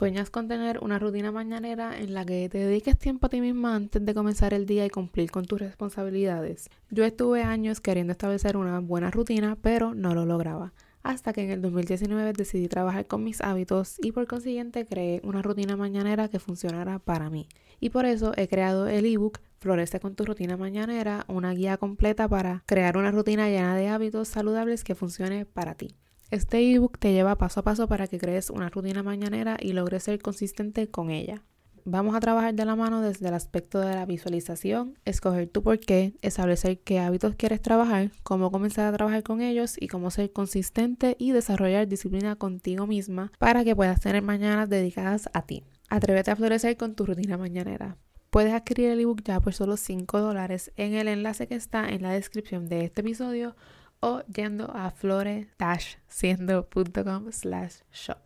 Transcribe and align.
Sueñas 0.00 0.30
con 0.30 0.48
tener 0.48 0.78
una 0.78 0.98
rutina 0.98 1.30
mañanera 1.30 2.00
en 2.00 2.14
la 2.14 2.24
que 2.24 2.48
te 2.48 2.56
dediques 2.56 2.96
tiempo 2.96 3.26
a 3.26 3.28
ti 3.28 3.42
misma 3.42 3.74
antes 3.74 4.02
de 4.02 4.14
comenzar 4.14 4.54
el 4.54 4.64
día 4.64 4.86
y 4.86 4.88
cumplir 4.88 5.30
con 5.30 5.44
tus 5.44 5.60
responsabilidades. 5.60 6.70
Yo 6.88 7.04
estuve 7.04 7.42
años 7.42 7.82
queriendo 7.82 8.12
establecer 8.12 8.56
una 8.56 8.80
buena 8.80 9.10
rutina, 9.10 9.58
pero 9.60 9.94
no 9.94 10.14
lo 10.14 10.24
lograba. 10.24 10.72
Hasta 11.02 11.34
que 11.34 11.42
en 11.42 11.50
el 11.50 11.60
2019 11.60 12.32
decidí 12.32 12.66
trabajar 12.66 13.06
con 13.08 13.22
mis 13.22 13.42
hábitos 13.42 13.96
y 14.00 14.12
por 14.12 14.26
consiguiente 14.26 14.86
creé 14.86 15.20
una 15.22 15.42
rutina 15.42 15.76
mañanera 15.76 16.28
que 16.28 16.38
funcionara 16.38 16.98
para 16.98 17.28
mí. 17.28 17.46
Y 17.78 17.90
por 17.90 18.06
eso 18.06 18.32
he 18.38 18.48
creado 18.48 18.88
el 18.88 19.04
ebook 19.04 19.40
Florece 19.58 20.00
con 20.00 20.14
tu 20.14 20.24
rutina 20.24 20.56
mañanera, 20.56 21.26
una 21.28 21.52
guía 21.52 21.76
completa 21.76 22.26
para 22.26 22.62
crear 22.64 22.96
una 22.96 23.10
rutina 23.10 23.50
llena 23.50 23.76
de 23.76 23.88
hábitos 23.88 24.28
saludables 24.28 24.82
que 24.82 24.94
funcione 24.94 25.44
para 25.44 25.74
ti. 25.74 25.94
Este 26.30 26.60
ebook 26.72 26.96
te 26.98 27.12
lleva 27.12 27.36
paso 27.36 27.58
a 27.58 27.64
paso 27.64 27.88
para 27.88 28.06
que 28.06 28.18
crees 28.18 28.50
una 28.50 28.68
rutina 28.68 29.02
mañanera 29.02 29.56
y 29.58 29.72
logres 29.72 30.04
ser 30.04 30.20
consistente 30.20 30.88
con 30.88 31.10
ella. 31.10 31.42
Vamos 31.84 32.14
a 32.14 32.20
trabajar 32.20 32.54
de 32.54 32.64
la 32.64 32.76
mano 32.76 33.00
desde 33.00 33.26
el 33.26 33.34
aspecto 33.34 33.80
de 33.80 33.96
la 33.96 34.06
visualización, 34.06 34.96
escoger 35.04 35.48
tu 35.48 35.64
por 35.64 35.80
qué, 35.80 36.14
establecer 36.22 36.78
qué 36.78 37.00
hábitos 37.00 37.34
quieres 37.34 37.60
trabajar, 37.60 38.12
cómo 38.22 38.52
comenzar 38.52 38.86
a 38.86 38.96
trabajar 38.96 39.24
con 39.24 39.40
ellos 39.40 39.74
y 39.80 39.88
cómo 39.88 40.12
ser 40.12 40.32
consistente 40.32 41.16
y 41.18 41.32
desarrollar 41.32 41.88
disciplina 41.88 42.36
contigo 42.36 42.86
misma 42.86 43.32
para 43.40 43.64
que 43.64 43.74
puedas 43.74 43.98
tener 43.98 44.22
mañanas 44.22 44.68
dedicadas 44.68 45.28
a 45.32 45.42
ti. 45.42 45.64
Atrévete 45.88 46.30
a 46.30 46.36
florecer 46.36 46.76
con 46.76 46.94
tu 46.94 47.06
rutina 47.06 47.38
mañanera. 47.38 47.96
Puedes 48.30 48.52
adquirir 48.52 48.90
el 48.90 49.00
ebook 49.00 49.24
ya 49.24 49.40
por 49.40 49.52
solo 49.52 49.76
5 49.76 50.20
dólares 50.20 50.70
en 50.76 50.94
el 50.94 51.08
enlace 51.08 51.48
que 51.48 51.56
está 51.56 51.88
en 51.88 52.02
la 52.02 52.12
descripción 52.12 52.68
de 52.68 52.84
este 52.84 53.00
episodio 53.00 53.56
o 54.00 54.22
yendo 54.34 54.70
a 54.74 54.90
flore-siendo.com 54.90 57.32
slash 57.32 57.74
shop. 57.92 58.18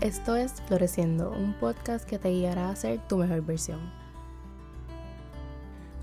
Esto 0.00 0.36
es 0.36 0.62
Floreciendo, 0.68 1.32
un 1.32 1.54
podcast 1.54 2.08
que 2.08 2.20
te 2.20 2.30
guiará 2.30 2.70
a 2.70 2.76
ser 2.76 3.00
tu 3.08 3.16
mejor 3.16 3.44
versión. 3.44 3.80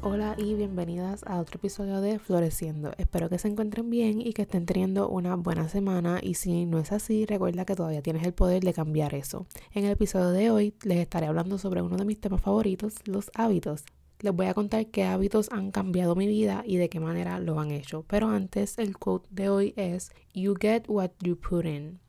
Hola 0.01 0.35
y 0.37 0.53
bienvenidas 0.53 1.23
a 1.25 1.39
otro 1.39 1.57
episodio 1.57 2.01
de 2.01 2.19
Floreciendo. 2.19 2.91
Espero 2.97 3.29
que 3.29 3.39
se 3.39 3.47
encuentren 3.47 3.89
bien 3.89 4.21
y 4.21 4.33
que 4.33 4.43
estén 4.43 4.67
teniendo 4.67 5.09
una 5.09 5.35
buena 5.35 5.67
semana 5.67 6.19
y 6.21 6.35
si 6.35 6.65
no 6.65 6.77
es 6.77 6.91
así, 6.91 7.25
recuerda 7.25 7.65
que 7.65 7.75
todavía 7.75 8.03
tienes 8.03 8.23
el 8.23 8.33
poder 8.33 8.63
de 8.63 8.73
cambiar 8.73 9.15
eso. 9.15 9.47
En 9.71 9.85
el 9.85 9.91
episodio 9.91 10.29
de 10.29 10.51
hoy 10.51 10.75
les 10.83 10.99
estaré 10.99 11.25
hablando 11.25 11.57
sobre 11.57 11.81
uno 11.81 11.97
de 11.97 12.05
mis 12.05 12.19
temas 12.19 12.41
favoritos, 12.41 12.95
los 13.05 13.31
hábitos. 13.33 13.85
Les 14.19 14.33
voy 14.33 14.47
a 14.47 14.53
contar 14.53 14.87
qué 14.87 15.03
hábitos 15.03 15.49
han 15.51 15.71
cambiado 15.71 16.15
mi 16.15 16.27
vida 16.27 16.63
y 16.65 16.77
de 16.77 16.89
qué 16.89 16.99
manera 16.99 17.39
lo 17.39 17.59
han 17.59 17.71
hecho. 17.71 18.05
Pero 18.07 18.29
antes, 18.29 18.77
el 18.77 18.97
quote 18.97 19.27
de 19.31 19.49
hoy 19.49 19.73
es 19.75 20.11
You 20.33 20.55
get 20.59 20.83
what 20.87 21.11
you 21.21 21.35
put 21.35 21.65
in. 21.65 21.99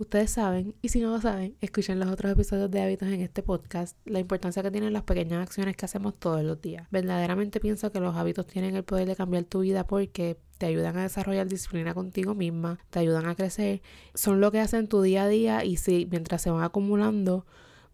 Ustedes 0.00 0.30
saben, 0.30 0.74
y 0.80 0.88
si 0.88 0.98
no 1.00 1.10
lo 1.10 1.20
saben, 1.20 1.58
escuchen 1.60 2.00
los 2.00 2.08
otros 2.08 2.32
episodios 2.32 2.70
de 2.70 2.80
hábitos 2.80 3.08
en 3.08 3.20
este 3.20 3.42
podcast, 3.42 3.98
la 4.06 4.18
importancia 4.18 4.62
que 4.62 4.70
tienen 4.70 4.94
las 4.94 5.02
pequeñas 5.02 5.42
acciones 5.42 5.76
que 5.76 5.84
hacemos 5.84 6.14
todos 6.18 6.42
los 6.42 6.58
días. 6.62 6.86
Verdaderamente 6.90 7.60
pienso 7.60 7.92
que 7.92 8.00
los 8.00 8.16
hábitos 8.16 8.46
tienen 8.46 8.76
el 8.76 8.82
poder 8.82 9.06
de 9.06 9.14
cambiar 9.14 9.44
tu 9.44 9.60
vida 9.60 9.86
porque 9.86 10.38
te 10.56 10.64
ayudan 10.64 10.96
a 10.96 11.02
desarrollar 11.02 11.48
disciplina 11.48 11.92
contigo 11.92 12.34
misma, 12.34 12.78
te 12.88 13.00
ayudan 13.00 13.26
a 13.26 13.34
crecer, 13.34 13.82
son 14.14 14.40
lo 14.40 14.50
que 14.50 14.60
hacen 14.60 14.88
tu 14.88 15.02
día 15.02 15.24
a 15.24 15.28
día 15.28 15.64
y 15.66 15.76
si 15.76 16.08
mientras 16.10 16.40
se 16.40 16.50
van 16.50 16.64
acumulando, 16.64 17.44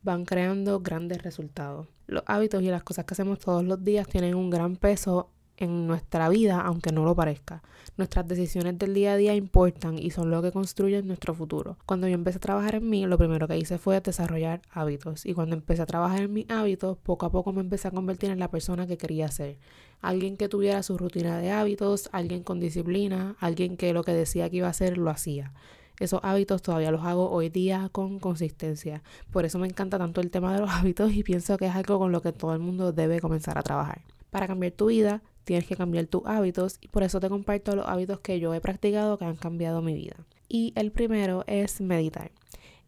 van 0.06 0.24
creando 0.24 0.80
grandes 0.80 1.22
resultados. 1.22 1.88
Los 2.06 2.22
hábitos 2.26 2.62
y 2.62 2.68
las 2.68 2.82
cosas 2.82 3.04
que 3.04 3.12
hacemos 3.12 3.40
todos 3.40 3.64
los 3.64 3.84
días 3.84 4.06
tienen 4.06 4.34
un 4.34 4.48
gran 4.48 4.76
peso 4.76 5.30
en 5.56 5.86
nuestra 5.86 6.28
vida, 6.28 6.60
aunque 6.60 6.92
no 6.92 7.04
lo 7.04 7.14
parezca. 7.14 7.62
Nuestras 7.96 8.28
decisiones 8.28 8.78
del 8.78 8.94
día 8.94 9.14
a 9.14 9.16
día 9.16 9.34
importan 9.34 9.98
y 9.98 10.10
son 10.10 10.30
lo 10.30 10.42
que 10.42 10.52
construyen 10.52 11.06
nuestro 11.06 11.34
futuro. 11.34 11.78
Cuando 11.86 12.06
yo 12.08 12.14
empecé 12.14 12.38
a 12.38 12.40
trabajar 12.40 12.76
en 12.76 12.88
mí, 12.88 13.06
lo 13.06 13.18
primero 13.18 13.48
que 13.48 13.58
hice 13.58 13.78
fue 13.78 14.00
desarrollar 14.00 14.62
hábitos. 14.70 15.26
Y 15.26 15.34
cuando 15.34 15.56
empecé 15.56 15.82
a 15.82 15.86
trabajar 15.86 16.22
en 16.22 16.32
mis 16.32 16.50
hábitos, 16.50 16.98
poco 16.98 17.26
a 17.26 17.32
poco 17.32 17.52
me 17.52 17.60
empecé 17.60 17.88
a 17.88 17.90
convertir 17.90 18.30
en 18.30 18.38
la 18.38 18.50
persona 18.50 18.86
que 18.86 18.98
quería 18.98 19.30
ser. 19.30 19.58
Alguien 20.02 20.36
que 20.36 20.48
tuviera 20.48 20.82
su 20.82 20.98
rutina 20.98 21.38
de 21.38 21.50
hábitos, 21.50 22.10
alguien 22.12 22.42
con 22.42 22.60
disciplina, 22.60 23.36
alguien 23.40 23.76
que 23.76 23.92
lo 23.92 24.04
que 24.04 24.12
decía 24.12 24.48
que 24.50 24.58
iba 24.58 24.68
a 24.68 24.70
hacer 24.70 24.98
lo 24.98 25.10
hacía. 25.10 25.52
Esos 25.98 26.20
hábitos 26.22 26.60
todavía 26.62 26.90
los 26.90 27.04
hago 27.04 27.30
hoy 27.30 27.48
día 27.48 27.88
con 27.90 28.18
consistencia. 28.18 29.02
Por 29.30 29.44
eso 29.44 29.58
me 29.58 29.66
encanta 29.66 29.98
tanto 29.98 30.20
el 30.20 30.30
tema 30.30 30.54
de 30.54 30.60
los 30.60 30.70
hábitos 30.74 31.12
y 31.12 31.22
pienso 31.22 31.56
que 31.56 31.66
es 31.66 31.74
algo 31.74 31.98
con 31.98 32.12
lo 32.12 32.20
que 32.20 32.32
todo 32.32 32.52
el 32.52 32.58
mundo 32.58 32.92
debe 32.92 33.20
comenzar 33.20 33.58
a 33.58 33.62
trabajar. 33.62 34.02
Para 34.30 34.46
cambiar 34.46 34.72
tu 34.72 34.86
vida, 34.86 35.22
tienes 35.44 35.66
que 35.66 35.76
cambiar 35.76 36.06
tus 36.06 36.22
hábitos 36.26 36.78
y 36.80 36.88
por 36.88 37.02
eso 37.02 37.20
te 37.20 37.28
comparto 37.28 37.74
los 37.74 37.86
hábitos 37.86 38.20
que 38.20 38.40
yo 38.40 38.52
he 38.52 38.60
practicado 38.60 39.16
que 39.16 39.24
han 39.24 39.36
cambiado 39.36 39.80
mi 39.80 39.94
vida. 39.94 40.16
Y 40.48 40.72
el 40.76 40.92
primero 40.92 41.44
es 41.46 41.80
meditar. 41.80 42.30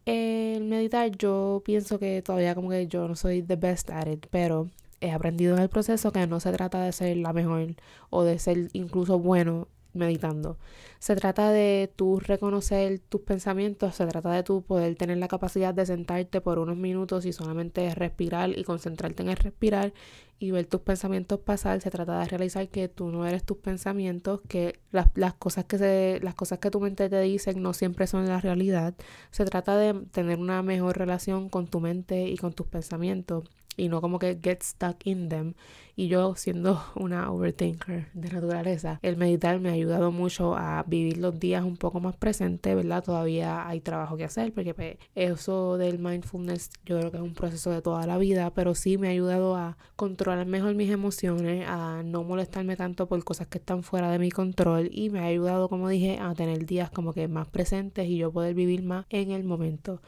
El 0.05 0.65
meditar 0.65 1.11
yo 1.17 1.63
pienso 1.65 1.99
que 1.99 2.23
todavía 2.23 2.55
como 2.55 2.71
que 2.71 2.87
yo 2.87 3.09
no 3.09 3.17
soy 3.17 3.43
the 3.43 3.57
best 3.57 3.91
at 3.91 4.07
it, 4.07 4.27
pero 4.31 4.69
he 5.01 5.11
aprendido 5.11 5.57
en 5.57 5.63
el 5.63 5.69
proceso 5.69 6.13
que 6.13 6.27
no 6.27 6.41
se 6.41 6.53
trata 6.53 6.83
de 6.83 6.93
ser 6.93 7.17
la 7.19 7.33
mejor 7.33 7.75
o 8.11 8.25
de 8.25 8.39
ser 8.39 8.69
incluso 8.73 9.19
bueno 9.19 9.69
meditando. 9.93 10.59
Se 10.99 11.17
trata 11.17 11.51
de 11.51 11.91
tú 11.95 12.21
reconocer 12.21 12.99
tus 13.01 13.23
pensamientos, 13.23 13.95
se 13.95 14.07
trata 14.07 14.31
de 14.33 14.43
tú 14.43 14.63
poder 14.63 14.97
tener 14.97 15.19
la 15.19 15.29
capacidad 15.29 15.75
de 15.75 15.87
sentarte 15.87 16.41
por 16.41 16.59
unos 16.59 16.77
minutos 16.77 17.25
y 17.27 17.33
solamente 17.33 17.95
respirar 17.95 18.51
y 18.57 18.65
concentrarte 18.65 19.23
en 19.23 19.31
el 19.31 19.37
respirar 19.37 19.93
y 20.39 20.51
ver 20.51 20.67
tus 20.67 20.81
pensamientos 20.81 21.41
pasar. 21.41 21.81
Se 21.81 21.91
trata 21.91 22.21
de 22.21 22.27
realizar 22.27 22.69
que 22.69 22.89
tú 22.89 23.11
no 23.11 23.27
eres 23.27 23.45
tus 23.45 23.59
pensamientos, 23.59 24.41
que 24.49 24.81
las, 24.91 25.09
las 25.15 25.35
cosas 25.35 25.65
que 25.65 25.79
se, 25.79 26.21
las 26.23 26.35
cosas 26.35 26.59
que 26.59 26.71
tu 26.71 26.81
mente 26.81 27.09
te 27.09 27.21
dice 27.21 27.55
no 27.55 27.73
siempre 27.73 28.07
son 28.07 28.27
la 28.27 28.41
realidad. 28.41 28.95
Se 29.31 29.45
trata 29.45 29.77
de 29.77 29.95
tener 30.13 30.39
una 30.39 30.63
mejor 30.63 30.99
relación 30.99 31.49
con 31.49 31.67
tu 31.67 31.81
mente 31.81 32.29
y 32.29 32.37
con 32.37 32.53
tus 32.53 32.67
pensamientos 32.67 33.45
y 33.79 33.89
no 33.89 34.03
como 34.03 34.19
que 34.19 34.39
get 34.43 34.63
stuck 34.63 35.07
in 35.07 35.29
them. 35.29 35.55
Y 35.97 36.09
yo 36.09 36.35
siendo 36.37 36.81
una 36.95 37.31
overthinker 37.33 38.09
de 38.13 38.31
naturaleza, 38.31 38.99
el 39.03 39.17
meditar 39.17 39.59
me 39.61 39.71
ha 39.71 39.73
ayudado 39.73 40.13
mucho 40.13 40.55
a 40.57 40.85
vivir 40.87 41.19
los 41.19 41.41
días 41.41 41.65
un 41.65 41.77
poco 41.77 42.01
más 42.01 42.17
presente, 42.17 42.75
¿verdad? 42.75 43.03
Todavía 43.03 43.67
hay 43.67 43.81
trabajo 43.81 44.17
que 44.17 44.25
hacer 44.25 44.53
porque 44.53 44.75
pues, 44.75 44.97
eso 45.15 45.79
del 45.79 45.99
mindfulness 45.99 46.71
yo 46.85 46.99
creo 46.99 47.11
que 47.11 47.17
es 47.17 47.23
un 47.23 47.35
proceso 47.35 47.71
de 47.71 47.83
toda 47.83 48.07
la 48.07 48.19
vida, 48.19 48.53
pero 48.53 48.75
sí 48.75 48.99
me 48.99 49.09
ha 49.09 49.11
ayudado 49.11 49.57
a 49.57 49.77
controlar 49.97 50.47
mejor 50.47 50.75
mis 50.75 50.91
emociones, 50.91 51.67
a 51.69 52.03
no 52.05 52.25
molestarme 52.25 52.77
tanto 52.77 53.09
por 53.09 53.23
cosas 53.25 53.47
que 53.47 53.59
están 53.59 53.83
fuera 53.83 54.11
de 54.11 54.19
mi 54.19 54.31
control 54.31 54.91
y 54.93 55.11
me 55.11 55.21
ha 55.21 55.25
ayudado, 55.25 55.69
como 55.69 55.89
dije, 55.89 56.19
a 56.21 56.35
tener 56.35 56.67
días 56.67 56.91
como 56.91 57.13
que 57.13 57.29
más 57.29 57.49
presentes 57.49 58.09
y 58.09 58.19
yo 58.19 58.33
poder 58.33 58.55
vivir 58.55 58.83
más 58.83 59.07
en 59.11 59.31
el 59.31 59.45
momento. 59.45 60.01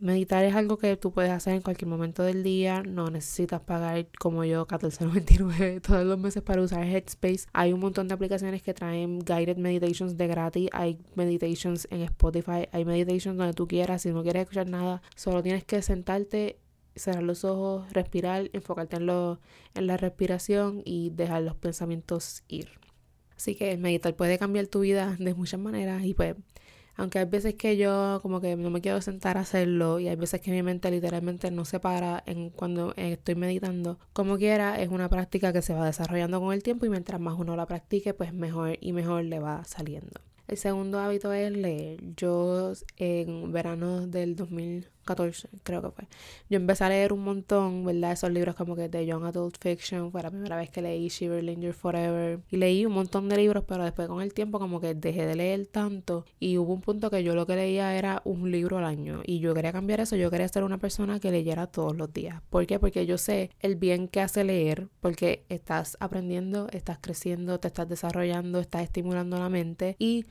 Meditar 0.00 0.46
es 0.46 0.54
algo 0.54 0.78
que 0.78 0.96
tú 0.96 1.12
puedes 1.12 1.30
hacer 1.30 1.52
en 1.52 1.60
cualquier 1.60 1.86
momento 1.88 2.22
del 2.22 2.42
día, 2.42 2.82
no 2.82 3.10
necesitas 3.10 3.60
pagar 3.60 4.06
como 4.18 4.44
yo 4.44 4.66
14.99 4.66 5.82
todos 5.86 6.06
los 6.06 6.18
meses 6.18 6.42
para 6.42 6.62
usar 6.62 6.84
Headspace. 6.84 7.46
Hay 7.52 7.74
un 7.74 7.80
montón 7.80 8.08
de 8.08 8.14
aplicaciones 8.14 8.62
que 8.62 8.72
traen 8.72 9.18
guided 9.18 9.58
meditations 9.58 10.16
de 10.16 10.26
gratis, 10.26 10.70
hay 10.72 10.98
meditations 11.16 11.86
en 11.90 12.00
Spotify, 12.00 12.66
hay 12.72 12.86
meditations 12.86 13.36
donde 13.36 13.52
tú 13.52 13.68
quieras, 13.68 14.00
si 14.00 14.10
no 14.10 14.22
quieres 14.22 14.44
escuchar 14.44 14.68
nada, 14.68 15.02
solo 15.16 15.42
tienes 15.42 15.64
que 15.64 15.82
sentarte, 15.82 16.58
cerrar 16.96 17.22
los 17.22 17.44
ojos, 17.44 17.92
respirar, 17.92 18.48
enfocarte 18.54 18.96
en, 18.96 19.04
lo, 19.04 19.38
en 19.74 19.86
la 19.86 19.98
respiración 19.98 20.80
y 20.82 21.10
dejar 21.10 21.42
los 21.42 21.56
pensamientos 21.56 22.42
ir. 22.48 22.70
Así 23.36 23.54
que 23.54 23.76
meditar 23.76 24.16
puede 24.16 24.38
cambiar 24.38 24.66
tu 24.66 24.80
vida 24.80 25.14
de 25.18 25.34
muchas 25.34 25.60
maneras 25.60 26.02
y 26.06 26.14
pues 26.14 26.36
aunque 26.96 27.18
hay 27.18 27.24
veces 27.24 27.54
que 27.54 27.76
yo 27.76 28.20
como 28.22 28.40
que 28.40 28.56
no 28.56 28.70
me 28.70 28.80
quiero 28.80 29.00
sentar 29.00 29.38
a 29.38 29.40
hacerlo 29.40 30.00
y 30.00 30.08
hay 30.08 30.16
veces 30.16 30.40
que 30.40 30.50
mi 30.50 30.62
mente 30.62 30.90
literalmente 30.90 31.50
no 31.50 31.64
se 31.64 31.80
para 31.80 32.22
en 32.26 32.50
cuando 32.50 32.94
estoy 32.96 33.34
meditando. 33.34 33.98
Como 34.12 34.36
quiera, 34.38 34.80
es 34.80 34.88
una 34.88 35.08
práctica 35.08 35.52
que 35.52 35.62
se 35.62 35.74
va 35.74 35.86
desarrollando 35.86 36.40
con 36.40 36.52
el 36.52 36.62
tiempo 36.62 36.86
y 36.86 36.90
mientras 36.90 37.20
más 37.20 37.38
uno 37.38 37.56
la 37.56 37.66
practique, 37.66 38.14
pues 38.14 38.32
mejor 38.32 38.76
y 38.80 38.92
mejor 38.92 39.24
le 39.24 39.38
va 39.38 39.64
saliendo. 39.64 40.20
El 40.50 40.56
segundo 40.56 40.98
hábito 40.98 41.32
es 41.32 41.52
leer. 41.52 42.00
Yo 42.16 42.72
en 42.96 43.52
verano 43.52 44.08
del 44.08 44.34
2014, 45.14 45.48
creo 45.62 45.82
que 45.82 45.90
fue, 45.90 46.04
yo 46.48 46.56
empecé 46.56 46.84
a 46.84 46.88
leer 46.88 47.12
un 47.12 47.20
montón, 47.20 47.84
¿verdad? 47.84 48.12
Esos 48.12 48.30
libros 48.30 48.54
como 48.54 48.76
que 48.76 48.88
de 48.88 49.06
Young 49.06 49.24
Adult 49.24 49.56
Fiction. 49.58 50.10
Fue 50.10 50.22
la 50.22 50.30
primera 50.30 50.56
vez 50.56 50.70
que 50.70 50.82
leí 50.82 51.08
Shiver 51.08 51.72
Forever. 51.72 52.40
Y 52.50 52.56
leí 52.56 52.86
un 52.86 52.92
montón 52.92 53.28
de 53.28 53.36
libros, 53.36 53.64
pero 53.66 53.84
después 53.84 54.08
con 54.08 54.22
el 54.22 54.34
tiempo 54.34 54.58
como 54.58 54.80
que 54.80 54.94
dejé 54.94 55.26
de 55.26 55.36
leer 55.36 55.66
tanto. 55.66 56.24
Y 56.38 56.58
hubo 56.58 56.72
un 56.72 56.80
punto 56.80 57.10
que 57.10 57.22
yo 57.22 57.34
lo 57.34 57.46
que 57.46 57.56
leía 57.56 57.96
era 57.96 58.22
un 58.24 58.50
libro 58.50 58.78
al 58.78 58.84
año. 58.84 59.22
Y 59.24 59.40
yo 59.40 59.54
quería 59.54 59.72
cambiar 59.72 60.00
eso. 60.00 60.16
Yo 60.16 60.30
quería 60.30 60.48
ser 60.48 60.64
una 60.64 60.78
persona 60.78 61.20
que 61.20 61.30
leyera 61.30 61.66
todos 61.66 61.96
los 61.96 62.12
días. 62.12 62.42
¿Por 62.50 62.66
qué? 62.66 62.78
Porque 62.78 63.06
yo 63.06 63.18
sé 63.18 63.50
el 63.60 63.76
bien 63.76 64.08
que 64.08 64.20
hace 64.20 64.44
leer. 64.44 64.88
Porque 65.00 65.44
estás 65.48 65.96
aprendiendo, 66.00 66.68
estás 66.72 66.98
creciendo, 67.00 67.60
te 67.60 67.68
estás 67.68 67.88
desarrollando, 67.88 68.60
estás 68.60 68.82
estimulando 68.82 69.38
la 69.38 69.48
mente. 69.48 69.96
Y 69.98 70.26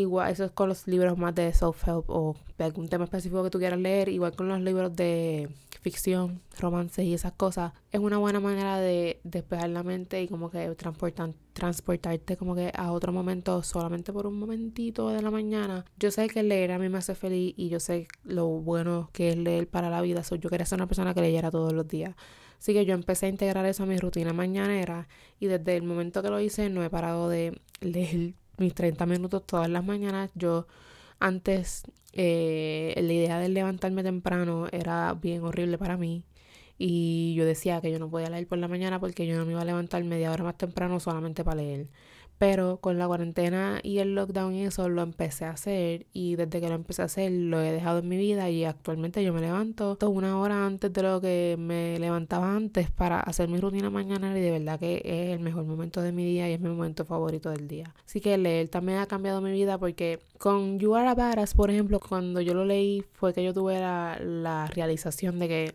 igual 0.00 0.32
eso 0.32 0.44
es 0.44 0.50
con 0.50 0.68
los 0.68 0.86
libros 0.86 1.16
más 1.18 1.34
de 1.34 1.52
self-help 1.52 2.04
o 2.08 2.36
de 2.58 2.64
algún 2.64 2.88
tema 2.88 3.04
específico 3.04 3.42
que 3.44 3.50
tú 3.50 3.58
quieras 3.58 3.78
leer, 3.78 4.08
igual 4.08 4.34
con 4.34 4.48
los 4.48 4.60
libros 4.60 4.94
de 4.96 5.48
ficción, 5.80 6.42
romances 6.58 7.04
y 7.04 7.14
esas 7.14 7.32
cosas, 7.32 7.72
es 7.90 8.00
una 8.00 8.18
buena 8.18 8.40
manera 8.40 8.78
de 8.78 9.20
despejar 9.24 9.70
la 9.70 9.82
mente 9.82 10.22
y 10.22 10.28
como 10.28 10.50
que 10.50 10.68
transportar, 10.74 11.32
transportarte 11.52 12.36
como 12.36 12.54
que 12.54 12.70
a 12.74 12.92
otro 12.92 13.12
momento 13.12 13.62
solamente 13.62 14.12
por 14.12 14.26
un 14.26 14.38
momentito 14.38 15.08
de 15.08 15.22
la 15.22 15.30
mañana. 15.30 15.84
Yo 15.98 16.10
sé 16.10 16.28
que 16.28 16.42
leer 16.42 16.72
a 16.72 16.78
mí 16.78 16.88
me 16.88 16.98
hace 16.98 17.14
feliz 17.14 17.54
y 17.56 17.68
yo 17.68 17.80
sé 17.80 18.08
lo 18.24 18.46
bueno 18.46 19.10
que 19.12 19.30
es 19.30 19.36
leer 19.36 19.68
para 19.68 19.90
la 19.90 20.02
vida. 20.02 20.22
So, 20.22 20.36
yo 20.36 20.50
quería 20.50 20.66
ser 20.66 20.76
una 20.76 20.86
persona 20.86 21.14
que 21.14 21.22
leyera 21.22 21.50
todos 21.50 21.72
los 21.72 21.88
días. 21.88 22.14
Así 22.58 22.74
que 22.74 22.84
yo 22.84 22.92
empecé 22.92 23.26
a 23.26 23.28
integrar 23.30 23.64
eso 23.64 23.84
a 23.84 23.86
mi 23.86 23.96
rutina 23.96 24.34
mañanera 24.34 25.08
y 25.38 25.46
desde 25.46 25.76
el 25.76 25.82
momento 25.82 26.22
que 26.22 26.28
lo 26.28 26.40
hice 26.40 26.68
no 26.68 26.84
he 26.84 26.90
parado 26.90 27.30
de 27.30 27.58
leer 27.80 28.34
mis 28.60 28.74
30 28.74 29.06
minutos 29.06 29.46
todas 29.46 29.68
las 29.68 29.84
mañanas. 29.84 30.30
Yo 30.34 30.66
antes 31.18 31.84
eh, 32.12 32.94
la 32.96 33.12
idea 33.12 33.38
de 33.38 33.48
levantarme 33.48 34.02
temprano 34.02 34.68
era 34.72 35.14
bien 35.14 35.42
horrible 35.44 35.78
para 35.78 35.96
mí 35.96 36.24
y 36.78 37.34
yo 37.34 37.44
decía 37.44 37.80
que 37.82 37.92
yo 37.92 37.98
no 37.98 38.10
podía 38.10 38.30
leer 38.30 38.46
por 38.48 38.58
la 38.58 38.68
mañana 38.68 38.98
porque 39.00 39.26
yo 39.26 39.36
no 39.36 39.44
me 39.46 39.52
iba 39.52 39.60
a 39.62 39.64
levantar 39.66 40.02
media 40.04 40.32
hora 40.32 40.44
más 40.44 40.56
temprano 40.56 40.98
solamente 41.00 41.44
para 41.44 41.62
leer. 41.62 41.88
Pero 42.40 42.78
con 42.78 42.96
la 42.96 43.06
cuarentena 43.06 43.80
y 43.82 43.98
el 43.98 44.14
lockdown 44.14 44.54
y 44.54 44.64
eso 44.64 44.88
lo 44.88 45.02
empecé 45.02 45.44
a 45.44 45.50
hacer 45.50 46.06
y 46.14 46.36
desde 46.36 46.58
que 46.62 46.70
lo 46.70 46.74
empecé 46.74 47.02
a 47.02 47.04
hacer 47.04 47.30
lo 47.30 47.60
he 47.60 47.70
dejado 47.70 47.98
en 47.98 48.08
mi 48.08 48.16
vida 48.16 48.48
y 48.48 48.64
actualmente 48.64 49.22
yo 49.22 49.34
me 49.34 49.42
levanto 49.42 49.98
una 50.08 50.40
hora 50.40 50.64
antes 50.64 50.90
de 50.90 51.02
lo 51.02 51.20
que 51.20 51.56
me 51.58 51.98
levantaba 51.98 52.56
antes 52.56 52.90
para 52.90 53.20
hacer 53.20 53.50
mi 53.50 53.60
rutina 53.60 53.90
mañana 53.90 54.38
y 54.38 54.40
de 54.40 54.52
verdad 54.52 54.80
que 54.80 55.02
es 55.04 55.34
el 55.34 55.40
mejor 55.40 55.66
momento 55.66 56.00
de 56.00 56.12
mi 56.12 56.24
día 56.24 56.48
y 56.48 56.54
es 56.54 56.60
mi 56.60 56.70
momento 56.70 57.04
favorito 57.04 57.50
del 57.50 57.68
día. 57.68 57.94
Así 58.06 58.22
que 58.22 58.38
leer 58.38 58.70
también 58.70 59.00
ha 59.00 59.06
cambiado 59.06 59.42
mi 59.42 59.52
vida 59.52 59.76
porque 59.76 60.20
con 60.38 60.78
You 60.78 60.94
Are 60.94 61.08
a 61.08 61.14
Badass, 61.14 61.52
por 61.52 61.70
ejemplo, 61.70 62.00
cuando 62.00 62.40
yo 62.40 62.54
lo 62.54 62.64
leí 62.64 63.04
fue 63.12 63.34
que 63.34 63.44
yo 63.44 63.52
tuve 63.52 63.78
la 63.80 64.66
realización 64.74 65.38
de 65.40 65.48
que 65.48 65.74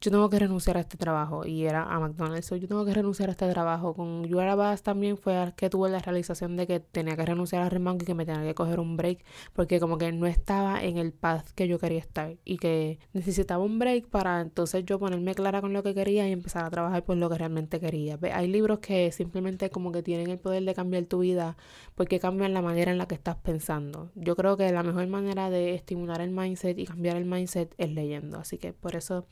yo 0.00 0.10
tengo 0.10 0.28
que 0.28 0.38
renunciar 0.38 0.76
a 0.76 0.80
este 0.80 0.96
trabajo 0.96 1.46
y 1.46 1.64
era 1.64 1.82
a 1.82 1.98
McDonald's, 1.98 2.50
yo 2.50 2.68
tengo 2.68 2.84
que 2.84 2.92
renunciar 2.94 3.28
a 3.28 3.32
este 3.32 3.50
trabajo. 3.50 3.94
Con 3.94 4.24
You 4.24 4.38
Are 4.40 4.56
también 4.82 5.16
fue 5.16 5.52
que 5.56 5.70
tuve 5.70 5.88
la 5.90 5.98
realización 5.98 6.56
de 6.56 6.66
que 6.66 6.80
tenía 6.80 7.16
que 7.16 7.24
renunciar 7.24 7.62
a 7.62 7.68
Remote 7.68 8.04
y 8.04 8.06
que 8.06 8.14
me 8.14 8.26
tenía 8.26 8.42
que 8.42 8.54
coger 8.54 8.80
un 8.80 8.96
break 8.96 9.24
porque 9.52 9.80
como 9.80 9.98
que 9.98 10.12
no 10.12 10.26
estaba 10.26 10.82
en 10.82 10.98
el 10.98 11.12
path 11.12 11.50
que 11.50 11.68
yo 11.68 11.78
quería 11.78 11.98
estar 11.98 12.36
y 12.44 12.58
que 12.58 12.98
necesitaba 13.12 13.62
un 13.62 13.78
break 13.78 14.08
para 14.08 14.40
entonces 14.40 14.84
yo 14.84 14.98
ponerme 14.98 15.34
clara 15.34 15.60
con 15.60 15.72
lo 15.72 15.82
que 15.82 15.94
quería 15.94 16.28
y 16.28 16.32
empezar 16.32 16.64
a 16.64 16.70
trabajar 16.70 17.04
por 17.04 17.16
lo 17.16 17.28
que 17.30 17.38
realmente 17.38 17.80
quería. 17.80 18.18
Hay 18.32 18.48
libros 18.48 18.80
que 18.80 19.12
simplemente 19.12 19.70
como 19.70 19.92
que 19.92 20.02
tienen 20.02 20.30
el 20.30 20.38
poder 20.38 20.64
de 20.64 20.74
cambiar 20.74 21.04
tu 21.04 21.20
vida 21.20 21.56
porque 21.94 22.20
cambian 22.20 22.54
la 22.54 22.62
manera 22.62 22.92
en 22.92 22.98
la 22.98 23.06
que 23.06 23.14
estás 23.14 23.36
pensando. 23.36 24.10
Yo 24.14 24.36
creo 24.36 24.56
que 24.56 24.70
la 24.72 24.82
mejor 24.82 25.06
manera 25.06 25.50
de 25.50 25.74
estimular 25.74 26.20
el 26.20 26.30
mindset 26.30 26.78
y 26.78 26.86
cambiar 26.86 27.16
el 27.16 27.24
mindset 27.24 27.74
es 27.78 27.90
leyendo, 27.90 28.38
así 28.38 28.58
que 28.58 28.72
por 28.72 28.96
eso 28.96 29.26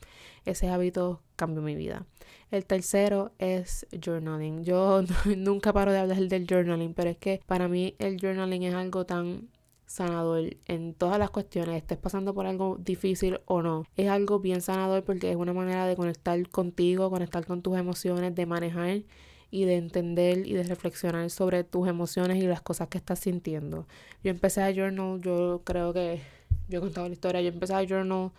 ese 0.45 0.69
hábito 0.69 1.21
cambió 1.35 1.61
mi 1.61 1.75
vida. 1.75 2.05
El 2.51 2.65
tercero 2.65 3.31
es 3.39 3.85
journaling. 4.03 4.63
Yo 4.63 5.03
nunca 5.37 5.73
paro 5.73 5.91
de 5.91 5.99
hablar 5.99 6.19
del 6.19 6.47
journaling, 6.47 6.93
pero 6.93 7.09
es 7.09 7.17
que 7.17 7.41
para 7.45 7.67
mí 7.67 7.95
el 7.99 8.19
journaling 8.19 8.63
es 8.63 8.73
algo 8.73 9.05
tan 9.05 9.49
sanador 9.85 10.55
en 10.65 10.93
todas 10.93 11.19
las 11.19 11.29
cuestiones, 11.29 11.75
estés 11.75 11.97
pasando 11.97 12.33
por 12.33 12.45
algo 12.45 12.77
difícil 12.79 13.39
o 13.45 13.61
no. 13.61 13.85
Es 13.95 14.09
algo 14.09 14.39
bien 14.39 14.61
sanador 14.61 15.03
porque 15.03 15.29
es 15.29 15.35
una 15.35 15.53
manera 15.53 15.85
de 15.85 15.95
conectar 15.95 16.49
contigo, 16.49 17.09
conectar 17.09 17.45
con 17.45 17.61
tus 17.61 17.77
emociones, 17.77 18.35
de 18.35 18.45
manejar 18.45 19.03
y 19.51 19.65
de 19.65 19.77
entender 19.77 20.45
y 20.45 20.53
de 20.53 20.63
reflexionar 20.63 21.29
sobre 21.29 21.63
tus 21.63 21.87
emociones 21.87 22.43
y 22.43 22.47
las 22.47 22.61
cosas 22.61 22.87
que 22.89 22.97
estás 22.97 23.19
sintiendo. 23.19 23.87
Yo 24.23 24.31
empecé 24.31 24.61
a 24.61 24.73
journal, 24.73 25.21
yo 25.21 25.61
creo 25.63 25.93
que 25.93 26.21
yo 26.67 26.79
he 26.79 26.81
contado 26.81 27.07
la 27.07 27.13
historia, 27.13 27.41
yo 27.41 27.49
empecé 27.49 27.73
a 27.73 27.85
journal 27.85 28.31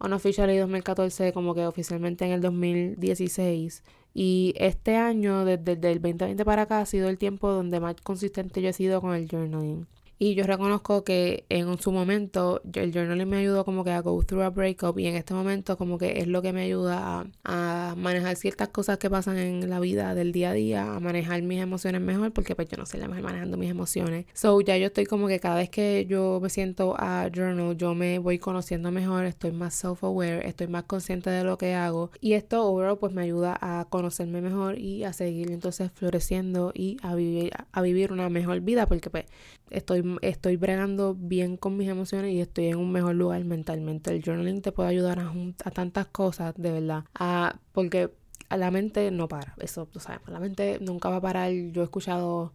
unofficially 0.00 0.56
2014, 0.58 1.32
como 1.32 1.54
que 1.54 1.66
oficialmente 1.66 2.24
en 2.24 2.32
el 2.32 2.40
2016. 2.40 3.82
Y 4.14 4.54
este 4.56 4.96
año, 4.96 5.44
desde, 5.44 5.76
desde 5.76 5.92
el 5.92 6.02
2020 6.02 6.44
para 6.44 6.62
acá, 6.62 6.80
ha 6.80 6.86
sido 6.86 7.08
el 7.08 7.18
tiempo 7.18 7.50
donde 7.50 7.80
más 7.80 7.96
consistente 8.02 8.62
yo 8.62 8.68
he 8.68 8.72
sido 8.72 9.00
con 9.00 9.14
el 9.14 9.28
journaling. 9.28 9.86
Y 10.20 10.34
yo 10.34 10.44
reconozco 10.44 11.04
que 11.04 11.44
en 11.48 11.78
su 11.78 11.92
momento 11.92 12.60
el 12.74 12.92
journaling 12.92 13.28
me 13.28 13.36
ayudó 13.38 13.64
como 13.64 13.84
que 13.84 13.92
a 13.92 14.00
go 14.00 14.20
through 14.24 14.42
a 14.42 14.50
breakup 14.50 14.98
y 14.98 15.06
en 15.06 15.14
este 15.14 15.32
momento 15.32 15.76
como 15.76 15.96
que 15.96 16.18
es 16.18 16.26
lo 16.26 16.42
que 16.42 16.52
me 16.52 16.62
ayuda 16.62 17.26
a, 17.44 17.94
manejar 17.96 18.36
ciertas 18.36 18.68
cosas 18.68 18.98
que 18.98 19.08
pasan 19.08 19.38
en 19.38 19.70
la 19.70 19.80
vida 19.80 20.14
del 20.14 20.32
día 20.32 20.50
a 20.50 20.52
día, 20.52 20.96
a 20.96 21.00
manejar 21.00 21.42
mis 21.42 21.60
emociones 21.60 22.00
mejor 22.00 22.32
porque 22.32 22.54
pues 22.56 22.68
yo 22.68 22.76
no 22.76 22.86
sé 22.86 22.98
la 22.98 23.06
mejor 23.06 23.22
manejando 23.22 23.56
mis 23.56 23.70
emociones. 23.70 24.26
So 24.34 24.60
ya 24.60 24.76
yo 24.76 24.86
estoy 24.86 25.06
como 25.06 25.28
que 25.28 25.38
cada 25.38 25.56
vez 25.56 25.70
que 25.70 26.06
yo 26.08 26.40
me 26.42 26.50
siento 26.50 26.94
a 26.98 27.28
journal 27.32 27.76
yo 27.76 27.94
me 27.94 28.18
voy 28.18 28.38
conociendo 28.38 28.90
mejor, 28.90 29.24
estoy 29.24 29.52
más 29.52 29.74
self-aware, 29.74 30.44
estoy 30.46 30.66
más 30.66 30.84
consciente 30.84 31.30
de 31.30 31.44
lo 31.44 31.58
que 31.58 31.74
hago 31.74 32.10
y 32.20 32.32
esto 32.32 32.66
overall 32.66 32.98
pues 32.98 33.12
me 33.12 33.22
ayuda 33.22 33.56
a 33.60 33.86
conocerme 33.88 34.40
mejor 34.40 34.78
y 34.78 35.04
a 35.04 35.12
seguir 35.12 35.50
entonces 35.52 35.90
floreciendo 35.92 36.72
y 36.74 36.96
a 37.02 37.14
vivir, 37.14 37.52
a 37.70 37.82
vivir 37.82 38.12
una 38.12 38.28
mejor 38.28 38.60
vida 38.60 38.86
porque 38.86 39.10
pues 39.10 39.26
estoy 39.70 40.02
estoy 40.22 40.56
bregando 40.56 41.14
bien 41.14 41.56
con 41.56 41.76
mis 41.76 41.88
emociones 41.88 42.32
y 42.32 42.40
estoy 42.40 42.68
en 42.68 42.76
un 42.76 42.92
mejor 42.92 43.14
lugar 43.14 43.44
mentalmente. 43.44 44.10
El 44.10 44.22
journaling 44.22 44.62
te 44.62 44.72
puede 44.72 44.90
ayudar 44.90 45.18
a, 45.18 45.32
a 45.64 45.70
tantas 45.70 46.06
cosas, 46.06 46.54
de 46.56 46.72
verdad. 46.72 47.04
A, 47.14 47.58
porque 47.72 48.10
la 48.50 48.70
mente 48.70 49.10
no 49.10 49.28
para, 49.28 49.54
eso 49.58 49.86
tú 49.86 50.00
sabes, 50.00 50.20
la 50.28 50.40
mente 50.40 50.78
nunca 50.80 51.08
va 51.10 51.16
a 51.16 51.20
parar. 51.20 51.52
Yo 51.52 51.82
he 51.82 51.84
escuchado 51.84 52.52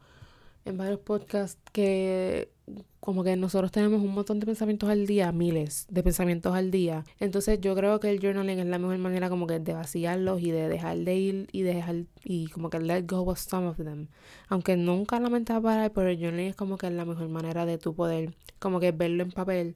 en 0.66 0.78
varios 0.78 1.00
podcasts 1.00 1.60
que 1.72 2.53
como 3.00 3.24
que 3.24 3.36
nosotros 3.36 3.72
tenemos 3.72 4.02
un 4.02 4.14
montón 4.14 4.40
de 4.40 4.46
pensamientos 4.46 4.90
al 4.90 5.06
día, 5.06 5.32
miles 5.32 5.86
de 5.90 6.04
pensamientos 6.04 6.56
al 6.56 6.72
día. 6.72 7.04
Entonces 7.20 7.60
yo 7.60 7.76
creo 7.76 8.00
que 8.00 8.10
el 8.10 8.20
journaling 8.22 8.60
es 8.60 8.66
la 8.66 8.80
mejor 8.80 8.98
manera 8.98 9.30
como 9.30 9.46
que 9.48 9.60
de 9.60 9.74
vaciarlos 9.74 10.42
y 10.42 10.52
de 10.52 10.70
dejar 10.70 10.98
de 10.98 11.16
ir 11.16 11.48
y 11.52 11.64
dejar 11.64 12.06
y 12.24 12.48
como 12.48 12.70
que 12.70 12.80
let 12.80 13.06
go 13.06 13.30
of 13.30 13.38
some 13.40 13.68
of 13.68 13.78
them. 13.78 14.08
Aunque 14.48 14.78
nunca 14.78 15.20
la 15.20 15.30
mente 15.30 15.54
parar, 15.60 15.92
pero 15.92 16.10
el 16.10 16.18
journaling 16.18 16.48
es 16.48 16.56
como 16.56 16.78
que 16.78 16.88
es 16.88 16.94
la 16.94 17.06
mejor 17.06 17.28
manera 17.28 17.66
de 17.66 17.78
tu 17.78 17.94
poder 17.94 18.34
como 18.60 18.80
que 18.80 18.94
verlo 18.94 19.24
en 19.24 19.32
papel 19.32 19.76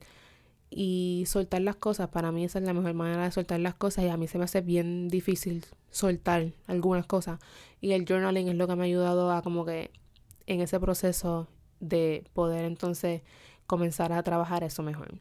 y 0.70 1.24
soltar 1.26 1.60
las 1.60 1.76
cosas. 1.76 2.08
Para 2.08 2.32
mí 2.32 2.44
esa 2.44 2.58
es 2.58 2.64
la 2.64 2.72
mejor 2.72 2.94
manera 2.94 3.24
de 3.24 3.30
soltar 3.30 3.60
las 3.60 3.74
cosas 3.74 4.04
y 4.04 4.08
a 4.08 4.16
mí 4.16 4.28
se 4.28 4.38
me 4.38 4.44
hace 4.44 4.62
bien 4.62 5.08
difícil 5.08 5.66
soltar 5.90 6.52
algunas 6.66 7.06
cosas. 7.06 7.40
Y 7.82 7.92
el 7.92 8.06
journaling 8.06 8.48
es 8.48 8.54
lo 8.54 8.66
que 8.66 8.76
me 8.76 8.82
ha 8.82 8.86
ayudado 8.86 9.30
a 9.30 9.42
como 9.42 9.66
que 9.66 9.90
en 10.46 10.62
ese 10.62 10.80
proceso 10.80 11.48
de 11.80 12.24
poder 12.34 12.64
entonces 12.64 13.22
comenzar 13.66 14.12
a 14.12 14.22
trabajar 14.22 14.64
eso 14.64 14.82
mejor. 14.82 15.18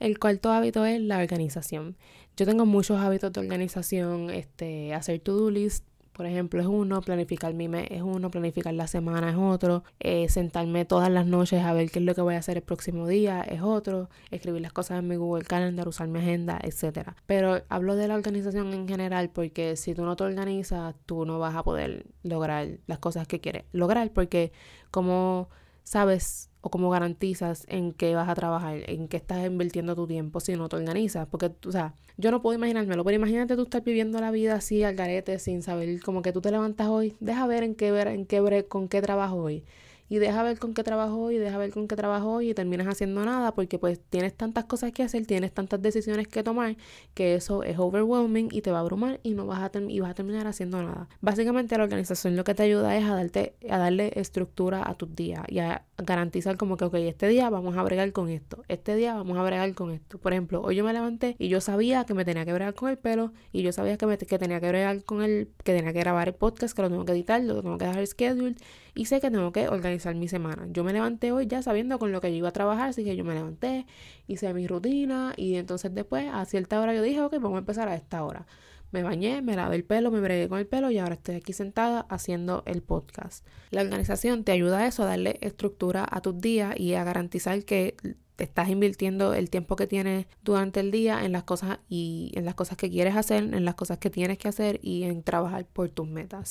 El 0.00 0.18
cuarto 0.18 0.50
hábito 0.50 0.84
es 0.84 1.00
la 1.00 1.18
organización. 1.18 1.96
Yo 2.36 2.46
tengo 2.46 2.66
muchos 2.66 3.00
hábitos 3.00 3.32
de 3.32 3.40
organización, 3.40 4.30
este, 4.30 4.92
hacer 4.92 5.20
to-do 5.20 5.50
list, 5.50 5.84
por 6.14 6.26
ejemplo, 6.26 6.60
es 6.60 6.66
uno, 6.66 7.00
planificar 7.00 7.54
mi 7.54 7.66
mes 7.66 7.88
es 7.90 8.00
uno, 8.00 8.30
planificar 8.30 8.72
la 8.72 8.86
semana 8.86 9.30
es 9.30 9.36
otro, 9.36 9.82
eh, 9.98 10.28
sentarme 10.28 10.84
todas 10.84 11.10
las 11.10 11.26
noches 11.26 11.64
a 11.64 11.72
ver 11.72 11.90
qué 11.90 11.98
es 11.98 12.04
lo 12.04 12.14
que 12.14 12.20
voy 12.20 12.36
a 12.36 12.38
hacer 12.38 12.56
el 12.56 12.62
próximo 12.62 13.08
día 13.08 13.42
es 13.42 13.62
otro, 13.62 14.08
escribir 14.30 14.62
las 14.62 14.72
cosas 14.72 15.00
en 15.00 15.08
mi 15.08 15.16
Google 15.16 15.44
Calendar, 15.44 15.88
usar 15.88 16.06
mi 16.06 16.20
agenda, 16.20 16.60
etc. 16.62 17.14
Pero 17.26 17.62
hablo 17.68 17.96
de 17.96 18.06
la 18.06 18.14
organización 18.14 18.72
en 18.72 18.86
general 18.86 19.30
porque 19.30 19.74
si 19.74 19.92
tú 19.92 20.04
no 20.04 20.14
te 20.14 20.22
organizas, 20.22 20.94
tú 21.04 21.26
no 21.26 21.40
vas 21.40 21.56
a 21.56 21.64
poder 21.64 22.06
lograr 22.22 22.78
las 22.86 23.00
cosas 23.00 23.26
que 23.26 23.40
quieres 23.40 23.64
lograr 23.72 24.12
porque 24.12 24.52
como 24.92 25.48
sabes 25.84 26.50
o 26.60 26.70
cómo 26.70 26.90
garantizas 26.90 27.66
en 27.68 27.92
qué 27.92 28.14
vas 28.14 28.28
a 28.28 28.34
trabajar, 28.34 28.90
en 28.90 29.06
qué 29.06 29.18
estás 29.18 29.46
invirtiendo 29.46 29.94
tu 29.94 30.06
tiempo 30.06 30.40
si 30.40 30.56
no 30.56 30.68
te 30.68 30.76
organizas. 30.76 31.28
Porque, 31.28 31.52
o 31.66 31.72
sea, 31.72 31.94
yo 32.16 32.30
no 32.30 32.42
puedo 32.42 32.58
imaginármelo, 32.58 33.04
pero 33.04 33.16
imagínate 33.16 33.54
tú 33.54 33.64
estar 33.64 33.82
viviendo 33.82 34.18
la 34.20 34.30
vida 34.30 34.54
así 34.54 34.82
al 34.82 34.96
garete 34.96 35.38
sin 35.38 35.62
saber 35.62 36.00
como 36.00 36.22
que 36.22 36.32
tú 36.32 36.40
te 36.40 36.50
levantas 36.50 36.88
hoy, 36.88 37.16
deja 37.20 37.46
ver 37.46 37.62
en 37.62 37.74
qué 37.74 37.92
ver, 37.92 38.08
en 38.08 38.26
qué 38.26 38.66
con 38.66 38.88
qué 38.88 39.02
trabajo 39.02 39.36
hoy 39.36 39.64
y 40.08 40.18
deja 40.18 40.42
ver 40.42 40.58
con 40.58 40.74
qué 40.74 40.82
trabajo 40.82 41.18
hoy, 41.18 41.38
deja 41.38 41.58
ver 41.58 41.70
con 41.70 41.88
qué 41.88 41.96
trabajo 41.96 42.40
y 42.40 42.54
terminas 42.54 42.86
haciendo 42.86 43.24
nada 43.24 43.54
porque 43.54 43.78
pues 43.78 44.00
tienes 44.10 44.34
tantas 44.34 44.64
cosas 44.64 44.92
que 44.92 45.02
hacer, 45.02 45.26
tienes 45.26 45.52
tantas 45.52 45.80
decisiones 45.80 46.28
que 46.28 46.42
tomar 46.42 46.76
que 47.14 47.34
eso 47.34 47.62
es 47.62 47.78
overwhelming 47.78 48.48
y 48.52 48.60
te 48.60 48.70
va 48.70 48.78
a 48.78 48.80
abrumar 48.80 49.20
y 49.22 49.34
no 49.34 49.46
vas 49.46 49.60
a, 49.60 49.78
y 49.88 50.00
vas 50.00 50.10
a 50.10 50.14
terminar 50.14 50.46
haciendo 50.46 50.82
nada. 50.82 51.08
Básicamente 51.20 51.76
la 51.78 51.84
organización 51.84 52.36
lo 52.36 52.44
que 52.44 52.54
te 52.54 52.62
ayuda 52.62 52.96
es 52.96 53.04
a, 53.04 53.14
darte, 53.14 53.54
a 53.68 53.78
darle 53.78 54.12
estructura 54.16 54.82
a 54.88 54.94
tus 54.94 55.14
días 55.14 55.44
y 55.48 55.58
a 55.58 55.84
garantizar 55.96 56.56
como 56.56 56.76
que, 56.76 56.84
ok, 56.84 56.94
este 56.94 57.28
día 57.28 57.48
vamos 57.50 57.76
a 57.76 57.82
bregar 57.82 58.12
con 58.12 58.28
esto, 58.28 58.64
este 58.68 58.96
día 58.96 59.14
vamos 59.14 59.38
a 59.38 59.42
bregar 59.42 59.72
con 59.74 59.90
esto. 59.90 60.18
Por 60.18 60.32
ejemplo, 60.32 60.62
hoy 60.62 60.76
yo 60.76 60.84
me 60.84 60.92
levanté 60.92 61.36
y 61.38 61.48
yo 61.48 61.60
sabía 61.60 62.04
que 62.04 62.14
me 62.14 62.24
tenía 62.24 62.44
que 62.44 62.52
bregar 62.52 62.74
con 62.74 62.90
el 62.90 62.98
pelo 62.98 63.32
y 63.52 63.62
yo 63.62 63.72
sabía 63.72 63.96
que, 63.96 64.06
me, 64.06 64.18
que 64.18 64.38
tenía 64.38 64.60
que 64.60 64.68
bregar 64.68 65.04
con 65.04 65.22
el, 65.22 65.48
que 65.62 65.74
tenía 65.74 65.92
que 65.92 66.00
grabar 66.00 66.28
el 66.28 66.34
podcast, 66.34 66.74
que 66.74 66.82
lo 66.82 66.90
tengo 66.90 67.04
que 67.04 67.12
editar, 67.12 67.42
lo 67.42 67.62
tengo 67.62 67.78
que 67.78 67.86
dejar 67.86 68.06
schedule 68.06 68.56
y 68.94 69.06
sé 69.06 69.20
que 69.20 69.30
tengo 69.30 69.52
que 69.52 69.68
mi 70.14 70.28
semana. 70.28 70.66
Yo 70.70 70.84
me 70.84 70.92
levanté 70.92 71.32
hoy 71.32 71.46
ya 71.46 71.62
sabiendo 71.62 71.98
con 71.98 72.12
lo 72.12 72.20
que 72.20 72.30
yo 72.30 72.36
iba 72.36 72.48
a 72.48 72.52
trabajar, 72.52 72.90
así 72.90 73.04
que 73.04 73.16
yo 73.16 73.24
me 73.24 73.34
levanté, 73.34 73.86
hice 74.26 74.52
mi 74.54 74.66
rutina 74.66 75.32
y 75.36 75.56
entonces 75.56 75.94
después 75.94 76.28
a 76.32 76.44
cierta 76.44 76.80
hora 76.80 76.94
yo 76.94 77.02
dije, 77.02 77.20
ok, 77.20 77.34
vamos 77.34 77.56
a 77.56 77.58
empezar 77.58 77.88
a 77.88 77.94
esta 77.94 78.24
hora. 78.24 78.46
me 78.92 79.02
bañé, 79.02 79.42
me 79.42 79.56
lavé 79.56 79.76
el 79.76 79.84
pelo, 79.84 80.10
me 80.10 80.20
bregué 80.20 80.48
con 80.48 80.58
el 80.58 80.66
pelo 80.66 80.90
y 80.90 80.98
ahora 80.98 81.14
estoy 81.14 81.36
aquí 81.36 81.52
sentada 81.52 82.06
haciendo 82.08 82.62
el 82.66 82.82
podcast. 82.82 83.44
La 83.70 83.82
organización 83.82 84.44
te 84.44 84.52
ayuda 84.52 84.78
a 84.80 84.86
eso, 84.86 85.02
a 85.02 85.06
darle 85.06 85.38
estructura 85.40 86.06
a 86.08 86.20
tus 86.20 86.38
días 86.40 86.78
y 86.78 86.94
a 86.94 87.02
garantizar 87.02 87.64
que 87.64 87.96
estás 88.38 88.68
invirtiendo 88.68 89.34
el 89.34 89.48
tiempo 89.50 89.76
que 89.76 89.86
tienes 89.86 90.26
durante 90.42 90.80
el 90.80 90.90
día 90.90 91.24
en 91.24 91.32
las 91.32 91.44
cosas 91.44 91.78
y 91.88 92.32
en 92.34 92.44
las 92.44 92.54
cosas 92.54 92.76
que 92.76 92.90
quieres 92.90 93.16
hacer, 93.16 93.42
en 93.42 93.64
las 93.64 93.74
cosas 93.74 93.98
que 93.98 94.10
tienes 94.10 94.38
que 94.38 94.48
hacer 94.48 94.80
y 94.82 95.04
en 95.04 95.22
trabajar 95.22 95.66
por 95.66 95.88
tus 95.88 96.08
metas. 96.08 96.48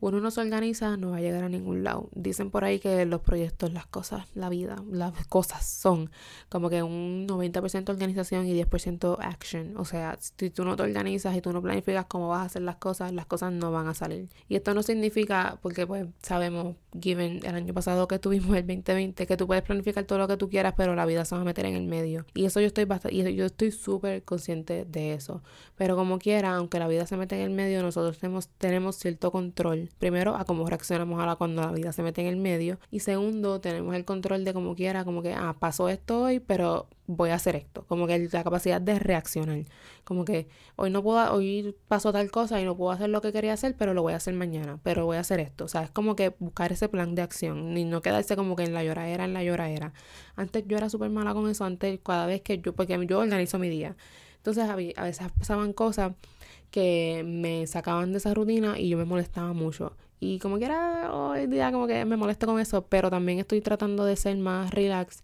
Uno 0.00 0.20
no 0.20 0.30
se 0.30 0.40
organiza, 0.40 0.96
no 0.96 1.10
va 1.10 1.16
a 1.18 1.20
llegar 1.20 1.44
a 1.44 1.48
ningún 1.48 1.84
lado. 1.84 2.08
Dicen 2.14 2.50
por 2.50 2.64
ahí 2.64 2.78
que 2.78 3.04
los 3.06 3.20
proyectos, 3.20 3.72
las 3.72 3.86
cosas, 3.86 4.26
la 4.34 4.48
vida, 4.48 4.76
las 4.90 5.26
cosas 5.26 5.66
son 5.66 6.10
como 6.48 6.70
que 6.70 6.82
un 6.82 7.26
90% 7.28 7.88
organización 7.90 8.46
y 8.46 8.54
10% 8.54 9.18
action. 9.20 9.76
O 9.76 9.84
sea, 9.84 10.16
si 10.20 10.50
tú 10.50 10.64
no 10.64 10.76
te 10.76 10.82
organizas 10.82 11.36
y 11.36 11.40
tú 11.40 11.52
no 11.52 11.62
planificas 11.62 12.06
cómo 12.06 12.28
vas 12.28 12.40
a 12.40 12.44
hacer 12.44 12.62
las 12.62 12.76
cosas, 12.76 13.12
las 13.12 13.26
cosas 13.26 13.52
no 13.52 13.72
van 13.72 13.88
a 13.88 13.94
salir. 13.94 14.28
Y 14.48 14.56
esto 14.56 14.74
no 14.74 14.82
significa, 14.82 15.58
porque 15.62 15.86
pues 15.86 16.06
sabemos, 16.22 16.76
given 17.00 17.40
el 17.44 17.54
año 17.54 17.74
pasado 17.74 18.08
que 18.08 18.18
tuvimos 18.18 18.56
el 18.56 18.66
2020, 18.66 19.26
que 19.26 19.36
tú 19.36 19.46
puedes 19.46 19.62
planificar 19.62 20.04
todo 20.04 20.18
lo 20.18 20.28
que 20.28 20.36
tú 20.36 20.48
quieras, 20.48 20.74
pero 20.76 20.94
la 20.94 21.06
vida 21.06 21.24
se 21.24 21.34
va 21.34 21.42
a 21.42 21.44
meter 21.44 21.66
en 21.66 21.76
el 21.76 21.86
medio. 21.86 22.24
Y 22.34 22.44
eso 22.44 22.60
yo 22.60 22.66
estoy 22.66 22.84
bastante, 22.84 23.16
y 23.16 23.34
yo 23.34 23.46
estoy 23.46 23.70
súper 23.70 24.22
consciente 24.24 24.84
de 24.84 25.14
eso. 25.14 25.42
Pero 25.76 25.96
como 25.96 26.18
quiera, 26.18 26.56
aunque 26.56 26.78
la 26.78 26.88
vida 26.88 27.06
se 27.06 27.16
mete 27.16 27.36
en 27.36 27.42
el 27.42 27.50
medio, 27.50 27.82
nosotros 27.82 28.18
tenemos, 28.18 28.48
tenemos 28.58 28.96
cierto 28.96 29.30
control 29.30 29.90
primero, 29.98 30.36
a 30.36 30.44
cómo 30.44 30.66
reaccionamos 30.66 31.18
ahora 31.20 31.36
cuando 31.36 31.62
la 31.62 31.72
vida 31.72 31.92
se 31.92 32.02
mete 32.02 32.22
en 32.22 32.28
el 32.28 32.36
medio. 32.36 32.78
Y 32.90 33.00
segundo, 33.00 33.60
tenemos 33.60 33.94
el 33.94 34.04
control 34.04 34.44
de 34.44 34.54
como 34.54 34.74
quiera, 34.74 35.04
como 35.04 35.22
que, 35.22 35.34
ah, 35.34 35.56
pasó 35.58 35.88
esto 35.88 36.22
hoy, 36.22 36.40
pero 36.40 36.88
voy 37.08 37.30
a 37.30 37.34
hacer 37.34 37.56
esto. 37.56 37.84
Como 37.88 38.06
que 38.06 38.28
la 38.30 38.44
capacidad 38.44 38.80
de 38.80 38.98
reaccionar. 38.98 39.64
Como 40.04 40.24
que 40.24 40.46
hoy 40.76 40.90
no 40.90 41.02
puedo, 41.02 41.32
hoy 41.32 41.74
pasó 41.88 42.12
tal 42.12 42.30
cosa 42.30 42.60
y 42.60 42.64
no 42.64 42.76
puedo 42.76 42.92
hacer 42.92 43.08
lo 43.08 43.20
que 43.20 43.32
quería 43.32 43.54
hacer, 43.54 43.74
pero 43.76 43.94
lo 43.94 44.02
voy 44.02 44.12
a 44.12 44.16
hacer 44.16 44.34
mañana. 44.34 44.78
Pero 44.84 45.06
voy 45.06 45.16
a 45.16 45.20
hacer 45.20 45.40
esto. 45.40 45.64
O 45.64 45.68
sea, 45.68 45.84
es 45.84 45.90
como 45.90 46.14
que 46.14 46.34
buscar 46.38 46.70
ese 46.70 46.88
plan 46.88 47.14
de 47.14 47.22
acción. 47.22 47.76
Y 47.76 47.84
no 47.84 48.02
quedarse 48.02 48.36
como 48.36 48.54
que 48.54 48.64
en 48.64 48.74
la 48.74 48.84
lloradera, 48.84 49.24
en 49.24 49.32
la 49.32 49.42
lloradera. 49.42 49.92
Antes 50.36 50.64
yo 50.68 50.76
era 50.76 50.90
súper 50.90 51.10
mala 51.10 51.34
con 51.34 51.48
eso. 51.50 51.64
Antes, 51.64 51.98
cada 52.04 52.26
vez 52.26 52.42
que 52.42 52.58
yo, 52.58 52.74
porque 52.74 52.98
yo 53.06 53.18
organizo 53.18 53.58
mi 53.58 53.70
día. 53.70 53.96
Entonces 54.36 54.68
a 54.68 54.76
veces 54.76 55.32
pasaban 55.38 55.72
cosas 55.72 56.12
que 56.70 57.24
me 57.26 57.66
sacaban 57.66 58.12
de 58.12 58.18
esa 58.18 58.34
rutina 58.34 58.78
y 58.78 58.90
yo 58.90 58.98
me 58.98 59.04
molestaba 59.04 59.52
mucho. 59.54 59.96
Y 60.20 60.38
como 60.40 60.58
que 60.58 60.66
era 60.66 61.12
hoy 61.12 61.46
día 61.46 61.72
como 61.72 61.86
que 61.86 62.04
me 62.04 62.16
molesto 62.16 62.46
con 62.46 62.60
eso, 62.60 62.86
pero 62.86 63.10
también 63.10 63.38
estoy 63.38 63.60
tratando 63.60 64.04
de 64.04 64.16
ser 64.16 64.36
más 64.36 64.70
relax 64.72 65.22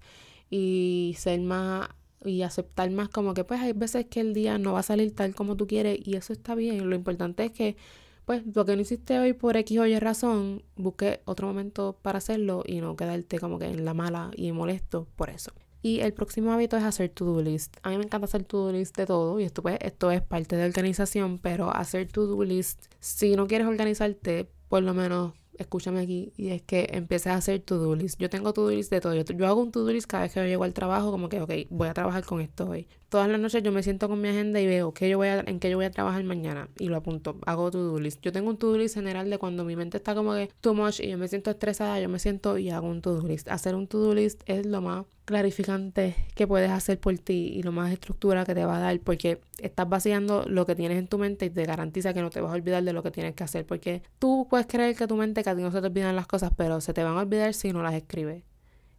y 0.57 1.17
ser 1.19 1.41
más 1.41 1.89
y 2.25 2.43
aceptar 2.43 2.89
más 2.93 3.09
como 3.09 3.35
que 3.35 3.43
pues 3.43 3.61
hay 3.61 3.73
veces 3.73 4.07
que 4.07 4.21
el 4.21 4.35
día 4.35 4.57
no 4.57 4.73
va 4.75 4.81
a 4.81 4.83
salir 4.85 5.13
tal 5.13 5.35
como 5.35 5.57
tú 5.57 5.67
quieres 5.67 5.99
y 6.07 6.15
eso 6.15 6.33
está 6.33 6.55
bien. 6.55 6.89
Lo 6.89 6.95
importante 6.95 7.45
es 7.45 7.51
que 7.51 7.77
pues 8.25 8.43
lo 8.55 8.65
que 8.65 8.77
no 8.77 8.83
hiciste 8.83 9.19
hoy 9.19 9.33
por 9.33 9.57
X 9.57 9.79
o 9.81 9.87
Y 9.87 9.99
razón, 9.99 10.63
busque 10.77 11.21
otro 11.25 11.49
momento 11.49 11.99
para 12.01 12.19
hacerlo 12.19 12.63
y 12.65 12.81
no 12.81 12.95
quedarte 12.95 13.41
como 13.41 13.59
que 13.59 13.67
en 13.67 13.85
la 13.85 13.95
mala 13.95 14.31
y 14.37 14.53
molesto 14.53 15.09
por 15.17 15.29
eso. 15.29 15.51
Y 15.83 16.01
el 16.01 16.15
próximo 16.15 16.53
hábito 16.53 16.77
es 16.77 16.85
hacer 16.85 17.11
to-do 17.11 17.43
list. 17.43 17.77
A 17.83 17.91
mí 17.91 17.99
me 17.99 18.05
encanta 18.05 18.27
hacer 18.27 18.45
to-do 18.45 18.73
list 18.73 18.97
de 18.97 19.07
todo 19.07 19.39
y 19.41 19.45
esto, 19.45 19.61
pues, 19.61 19.77
esto 19.81 20.11
es 20.13 20.23
parte 20.23 20.57
de 20.57 20.65
organización, 20.65 21.39
pero 21.39 21.75
hacer 21.75 22.07
to-do 22.11 22.43
list, 22.45 22.87
si 23.01 23.35
no 23.37 23.47
quieres 23.49 23.67
organizarte, 23.67 24.49
por 24.69 24.83
lo 24.83 24.95
menos 24.95 25.35
escúchame 25.59 26.01
aquí, 26.01 26.33
y 26.37 26.49
es 26.51 26.63
que 26.63 26.89
empecé 26.93 27.31
a 27.31 27.37
hacer 27.37 27.61
to-do 27.61 27.95
list. 27.95 28.21
Yo 28.21 28.31
tengo 28.31 28.53
to-do 28.53 28.71
list 28.71 28.91
de 28.91 29.01
todo. 29.01 29.15
Yo, 29.15 29.47
hago 29.47 29.61
un 29.61 29.73
to-do 29.73 29.93
list 29.93 30.07
cada 30.07 30.25
vez 30.25 30.33
que 30.33 30.41
yo 30.41 30.47
llego 30.47 30.65
al 30.65 30.75
trabajo, 30.75 31.11
como 31.11 31.29
que, 31.29 31.41
ok, 31.41 31.53
voy 31.71 31.89
a 31.89 31.95
trabajar 31.95 32.25
con 32.25 32.41
esto 32.41 32.69
hoy. 32.69 32.87
Todas 33.09 33.29
las 33.29 33.39
noches 33.39 33.63
yo 33.63 33.71
me 33.71 33.83
siento 33.83 34.09
con 34.09 34.21
mi 34.21 34.29
agenda 34.29 34.61
y 34.61 34.67
veo 34.67 34.93
qué 34.93 35.09
yo 35.09 35.19
voy 35.19 35.29
a, 35.29 35.41
en 35.41 35.61
qué 35.61 35.71
yo 35.71 35.77
voy 35.77 35.87
a 35.87 35.91
trabajar 35.91 36.25
mañana 36.25 36.69
y 36.79 36.89
lo 36.89 36.97
apunto. 36.97 37.39
Hago 37.47 37.71
to-do 37.71 38.01
list. 38.01 38.21
Yo 38.23 38.33
tengo 38.33 38.51
un 38.51 38.57
to-do 38.57 38.79
list 38.79 38.95
general 38.95 39.31
de 39.31 39.39
cuando 39.39 39.65
mi 39.65 39.77
mente 39.77 39.99
está 39.99 40.15
como 40.15 40.35
que 40.35 40.51
too 40.61 40.75
much 40.75 41.01
y 41.01 41.09
yo 41.09 41.19
me 41.19 41.29
siento 41.29 41.51
estresada, 41.51 42.01
yo 42.01 42.09
me 42.09 42.19
siento 42.19 42.59
y 42.59 42.71
hago 42.71 42.89
un 42.89 43.03
to-do 43.03 43.27
list. 43.27 43.49
Hacer 43.49 43.77
un 43.77 43.87
to-do 43.87 44.15
list 44.15 44.43
es 44.47 44.67
lo 44.67 44.81
más 44.81 45.05
clarificante 45.25 46.15
que 46.35 46.47
puedes 46.47 46.71
hacer 46.71 47.01
por 47.01 47.17
ti 47.19 47.53
y 47.55 47.63
lo 47.63 47.73
más 47.73 47.93
estructura 47.93 48.45
que 48.45 48.55
te 48.55 48.65
va 48.65 48.77
a 48.77 48.81
dar 48.81 49.01
porque 49.01 49.41
estás 49.59 49.89
vaciando 49.89 50.45
lo 50.47 50.67
que 50.67 50.75
tienes 50.75 50.99
en 50.99 51.09
tu 51.09 51.19
mente 51.19 51.47
y 51.47 51.51
te 51.51 51.65
garantiza 51.65 52.13
que 52.13 52.21
no 52.21 52.31
te 52.31 52.41
vas 52.41 52.53
a 52.53 52.55
olvidar 52.55 52.83
de 52.83 52.93
lo 52.93 53.03
que 53.03 53.11
tienes 53.11 53.35
que 53.35 53.45
hacer 53.45 53.65
porque 53.65 54.03
tú 54.19 54.47
puedes 54.51 54.67
creer 54.67 54.95
que 54.97 55.07
tu 55.07 55.17
mente 55.17 55.43
que 55.43 55.51
a 55.51 55.57
ti 55.57 55.63
no 55.63 55.73
se 55.73 55.81
te 55.81 55.87
olvidan 55.87 56.15
las 56.15 56.27
cosas 56.27 56.53
pero 56.57 56.81
se 56.81 56.93
te 56.93 57.03
van 57.03 57.17
a 57.17 57.21
olvidar 57.21 57.55
si 57.55 57.73
no 57.73 57.83
las 57.83 57.95
escribes 57.95 58.45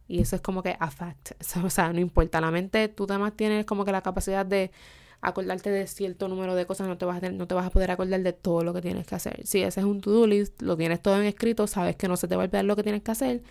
y 0.08 0.20
eso 0.20 0.36
es 0.36 0.42
como 0.42 0.62
que 0.62 0.76
a 0.78 0.90
fact 0.90 1.32
o 1.64 1.70
sea 1.70 1.92
no 1.92 2.00
importa 2.00 2.40
la 2.40 2.50
mente 2.50 2.88
tú 2.88 3.06
además 3.08 3.34
tienes 3.36 3.64
como 3.64 3.84
que 3.84 3.92
la 3.92 4.02
capacidad 4.02 4.44
de 4.44 4.72
acordarte 5.20 5.70
de 5.70 5.86
cierto 5.86 6.28
número 6.28 6.54
de 6.54 6.66
cosas, 6.66 6.86
no 6.86 6.98
te 6.98 7.04
vas 7.04 7.22
a, 7.22 7.30
no 7.30 7.46
te 7.46 7.54
vas 7.54 7.66
a 7.66 7.70
poder 7.70 7.90
acordar 7.90 8.22
de 8.22 8.32
todo 8.32 8.62
lo 8.62 8.72
que 8.74 8.82
tienes 8.82 9.06
que 9.06 9.14
hacer. 9.14 9.46
Si 9.46 9.62
ese 9.62 9.80
es 9.80 9.86
un 9.86 10.00
to-do 10.00 10.26
list, 10.26 10.60
lo 10.62 10.76
tienes 10.76 11.00
todo 11.00 11.16
en 11.16 11.24
escrito, 11.24 11.66
sabes 11.66 11.96
que 11.96 12.06
no 12.06 12.16
se 12.16 12.28
te 12.28 12.36
va 12.36 12.42
a 12.42 12.44
olvidar 12.44 12.64
lo 12.64 12.76
que 12.76 12.82
tienes 12.82 13.02
que 13.02 13.10
hacer 13.10 13.42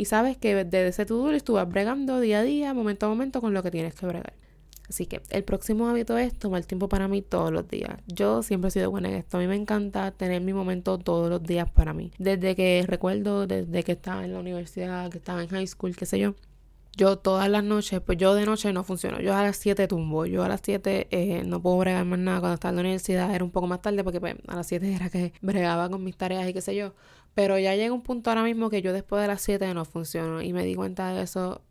y 0.00 0.06
sabes 0.06 0.38
que 0.38 0.64
desde 0.64 0.88
ese 0.88 1.04
to-do 1.04 1.30
list 1.30 1.50
bregando 1.68 2.20
día 2.20 2.38
a 2.38 2.42
día, 2.42 2.72
momento 2.72 3.04
a 3.04 3.10
momento 3.10 3.42
con 3.42 3.52
lo 3.52 3.62
que 3.62 3.70
tienes 3.70 3.94
que 3.94 4.06
bregar. 4.06 4.32
Así 4.88 5.04
que 5.04 5.20
el 5.28 5.44
próximo 5.44 5.88
hábito 5.88 6.16
es 6.16 6.32
tomar 6.38 6.64
tiempo 6.64 6.88
para 6.88 7.06
mí 7.06 7.20
todos 7.20 7.52
los 7.52 7.68
días. 7.68 8.00
Yo 8.06 8.42
siempre 8.42 8.68
he 8.68 8.70
sido 8.70 8.90
buena 8.90 9.10
en 9.10 9.16
esto. 9.16 9.36
A 9.36 9.40
mí 9.40 9.46
me 9.46 9.56
encanta 9.56 10.10
tener 10.12 10.40
mi 10.40 10.54
momento 10.54 10.96
todos 10.96 11.28
los 11.28 11.42
días 11.42 11.70
para 11.70 11.92
mí. 11.92 12.12
Desde 12.18 12.56
que 12.56 12.82
recuerdo, 12.86 13.46
desde 13.46 13.84
que 13.84 13.92
estaba 13.92 14.24
en 14.24 14.32
la 14.32 14.40
universidad, 14.40 15.10
que 15.10 15.18
estaba 15.18 15.42
en 15.42 15.48
high 15.48 15.66
school, 15.66 15.94
qué 15.94 16.06
sé 16.06 16.18
yo. 16.18 16.34
Yo 16.96 17.18
todas 17.18 17.48
las 17.50 17.62
noches, 17.62 18.00
pues 18.00 18.16
yo 18.16 18.34
de 18.34 18.46
noche 18.46 18.72
no 18.72 18.84
funciono. 18.84 19.20
Yo 19.20 19.34
a 19.34 19.42
las 19.42 19.58
7 19.58 19.86
tumbo. 19.86 20.24
Yo 20.24 20.42
a 20.42 20.48
las 20.48 20.60
7 20.64 21.08
eh, 21.10 21.42
no 21.44 21.60
puedo 21.60 21.76
bregar 21.78 22.06
más 22.06 22.18
nada. 22.18 22.40
Cuando 22.40 22.54
estaba 22.54 22.70
en 22.70 22.76
la 22.76 22.80
universidad 22.80 23.34
era 23.34 23.44
un 23.44 23.50
poco 23.50 23.66
más 23.66 23.82
tarde 23.82 24.02
porque 24.02 24.18
pues, 24.18 24.34
a 24.48 24.56
las 24.56 24.66
7 24.66 24.94
era 24.94 25.10
que 25.10 25.34
bregaba 25.42 25.90
con 25.90 26.02
mis 26.02 26.16
tareas 26.16 26.48
y 26.48 26.52
qué 26.52 26.62
sé 26.62 26.74
yo. 26.74 26.94
Pero 27.34 27.58
ya 27.58 27.74
llega 27.76 27.94
un 27.94 28.02
punto 28.02 28.30
ahora 28.30 28.42
mismo 28.42 28.70
que 28.70 28.82
yo 28.82 28.92
después 28.92 29.22
de 29.22 29.28
las 29.28 29.42
7 29.42 29.72
no 29.74 29.84
funciono. 29.84 30.42
Y 30.42 30.52
me 30.52 30.64
di 30.64 30.74
cuenta 30.74 31.12
de 31.14 31.22
eso, 31.22 31.62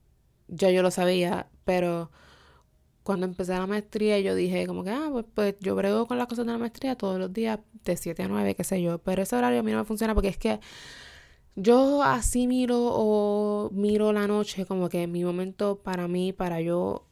ya 0.47 0.71
yo 0.71 0.81
lo 0.81 0.91
sabía, 0.91 1.49
pero 1.65 2.11
cuando 3.03 3.25
empecé 3.25 3.53
la 3.53 3.65
maestría 3.67 4.19
yo 4.19 4.35
dije 4.35 4.67
como 4.67 4.83
que, 4.83 4.91
ah, 4.91 5.09
pues, 5.11 5.25
pues, 5.33 5.55
yo 5.61 5.75
brego 5.75 6.05
con 6.07 6.17
las 6.17 6.27
cosas 6.27 6.45
de 6.45 6.51
la 6.51 6.57
maestría 6.59 6.95
todos 6.95 7.19
los 7.19 7.33
días 7.33 7.59
de 7.83 7.97
7 7.97 8.23
a 8.23 8.27
9, 8.27 8.55
qué 8.55 8.63
sé 8.63 8.81
yo, 8.81 8.99
pero 8.99 9.23
ese 9.23 9.35
horario 9.35 9.61
a 9.61 9.63
mí 9.63 9.71
no 9.71 9.79
me 9.79 9.85
funciona 9.85 10.13
porque 10.13 10.29
es 10.29 10.37
que 10.37 10.59
yo 11.55 12.03
así 12.03 12.47
miro 12.47 12.77
o 12.79 13.69
miro 13.71 14.13
la 14.13 14.27
noche 14.27 14.65
como 14.65 14.89
que 14.89 15.07
mi 15.07 15.23
momento 15.23 15.79
para 15.81 16.07
mí, 16.07 16.33
para 16.33 16.61
yo 16.61 17.08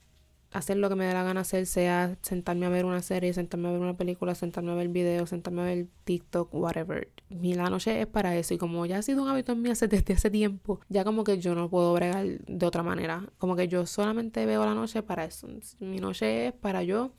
hacer 0.51 0.77
lo 0.77 0.89
que 0.89 0.95
me 0.95 1.05
dé 1.05 1.13
la 1.13 1.23
gana 1.23 1.41
hacer, 1.41 1.65
sea 1.65 2.17
sentarme 2.21 2.65
a 2.65 2.69
ver 2.69 2.85
una 2.85 3.01
serie, 3.01 3.33
sentarme 3.33 3.69
a 3.69 3.71
ver 3.71 3.81
una 3.81 3.97
película, 3.97 4.35
sentarme 4.35 4.71
a 4.71 4.75
ver 4.75 4.89
videos, 4.89 5.29
sentarme 5.29 5.61
a 5.61 5.65
ver 5.65 5.87
TikTok, 6.05 6.53
whatever. 6.53 7.09
Mi 7.29 7.53
la 7.53 7.69
noche 7.69 7.99
es 8.01 8.07
para 8.07 8.35
eso 8.37 8.53
y 8.53 8.57
como 8.57 8.85
ya 8.85 8.99
ha 8.99 9.01
sido 9.01 9.23
un 9.23 9.29
hábito 9.29 9.51
en 9.51 9.61
mí 9.61 9.69
desde 9.89 10.13
ese 10.13 10.29
tiempo, 10.29 10.79
ya 10.89 11.03
como 11.03 11.23
que 11.23 11.39
yo 11.39 11.55
no 11.55 11.69
puedo 11.69 11.93
bregar 11.93 12.25
de 12.25 12.65
otra 12.65 12.83
manera. 12.83 13.29
Como 13.37 13.55
que 13.55 13.67
yo 13.67 13.85
solamente 13.85 14.45
veo 14.45 14.65
la 14.65 14.73
noche 14.73 15.03
para 15.03 15.25
eso. 15.25 15.47
Mi 15.79 15.99
noche 15.99 16.47
es 16.47 16.53
para 16.53 16.83
yo 16.83 17.11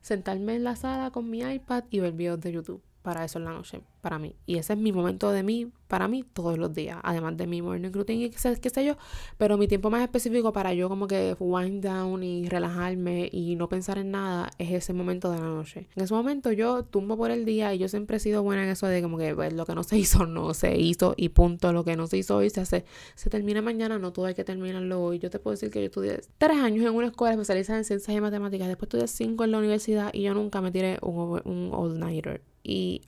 sentarme 0.00 0.56
en 0.56 0.64
la 0.64 0.76
sala 0.76 1.10
con 1.10 1.30
mi 1.30 1.40
iPad 1.40 1.84
y 1.90 2.00
ver 2.00 2.12
videos 2.12 2.40
de 2.40 2.52
YouTube 2.52 2.82
para 3.06 3.24
eso 3.24 3.38
en 3.38 3.44
la 3.44 3.52
noche, 3.52 3.82
para 4.00 4.18
mí. 4.18 4.34
Y 4.46 4.56
ese 4.56 4.72
es 4.72 4.78
mi 4.80 4.90
momento 4.90 5.30
de 5.30 5.44
mí, 5.44 5.70
para 5.86 6.08
mí, 6.08 6.24
todos 6.24 6.58
los 6.58 6.74
días. 6.74 6.98
Además 7.04 7.36
de 7.36 7.46
mi 7.46 7.62
morning 7.62 7.92
routine 7.92 8.24
y 8.24 8.30
qué 8.30 8.38
sé, 8.40 8.60
qué 8.60 8.68
sé 8.68 8.84
yo. 8.84 8.96
Pero 9.38 9.56
mi 9.56 9.68
tiempo 9.68 9.90
más 9.90 10.02
específico 10.02 10.52
para 10.52 10.74
yo 10.74 10.88
como 10.88 11.06
que 11.06 11.36
wind 11.38 11.84
down 11.84 12.24
y 12.24 12.48
relajarme 12.48 13.28
y 13.30 13.54
no 13.54 13.68
pensar 13.68 13.98
en 13.98 14.10
nada 14.10 14.50
es 14.58 14.72
ese 14.72 14.92
momento 14.92 15.30
de 15.30 15.38
la 15.38 15.46
noche. 15.46 15.86
En 15.94 16.02
ese 16.02 16.12
momento 16.12 16.50
yo 16.50 16.82
tumbo 16.82 17.16
por 17.16 17.30
el 17.30 17.44
día 17.44 17.72
y 17.74 17.78
yo 17.78 17.86
siempre 17.86 18.16
he 18.16 18.20
sido 18.20 18.42
buena 18.42 18.64
en 18.64 18.70
eso 18.70 18.88
de 18.88 19.00
como 19.02 19.18
que 19.18 19.36
pues, 19.36 19.52
lo 19.52 19.64
que 19.66 19.76
no 19.76 19.84
se 19.84 19.96
hizo, 19.98 20.26
no 20.26 20.52
se 20.52 20.76
hizo 20.76 21.14
y 21.16 21.28
punto. 21.28 21.72
Lo 21.72 21.84
que 21.84 21.94
no 21.94 22.08
se 22.08 22.18
hizo 22.18 22.38
hoy 22.38 22.50
se 22.50 22.62
hace. 22.62 22.84
Se 23.14 23.30
termina 23.30 23.62
mañana, 23.62 24.00
no 24.00 24.12
todo 24.12 24.26
hay 24.26 24.34
que 24.34 24.42
terminarlo 24.42 25.00
hoy. 25.00 25.20
Yo 25.20 25.30
te 25.30 25.38
puedo 25.38 25.52
decir 25.52 25.70
que 25.70 25.78
yo 25.78 25.86
estudié 25.86 26.22
tres 26.38 26.58
años 26.58 26.84
en 26.84 26.92
una 26.92 27.06
escuela 27.06 27.34
especializada 27.34 27.78
en 27.78 27.84
ciencias 27.84 28.16
y 28.16 28.20
matemáticas. 28.20 28.66
Después 28.66 28.88
estudié 28.88 29.06
cinco 29.06 29.44
en 29.44 29.52
la 29.52 29.58
universidad 29.58 30.10
y 30.12 30.22
yo 30.22 30.34
nunca 30.34 30.60
me 30.60 30.72
tiré 30.72 30.98
un, 31.02 31.40
un 31.44 31.70
all-nighter. 31.72 32.42
Y 32.68 33.02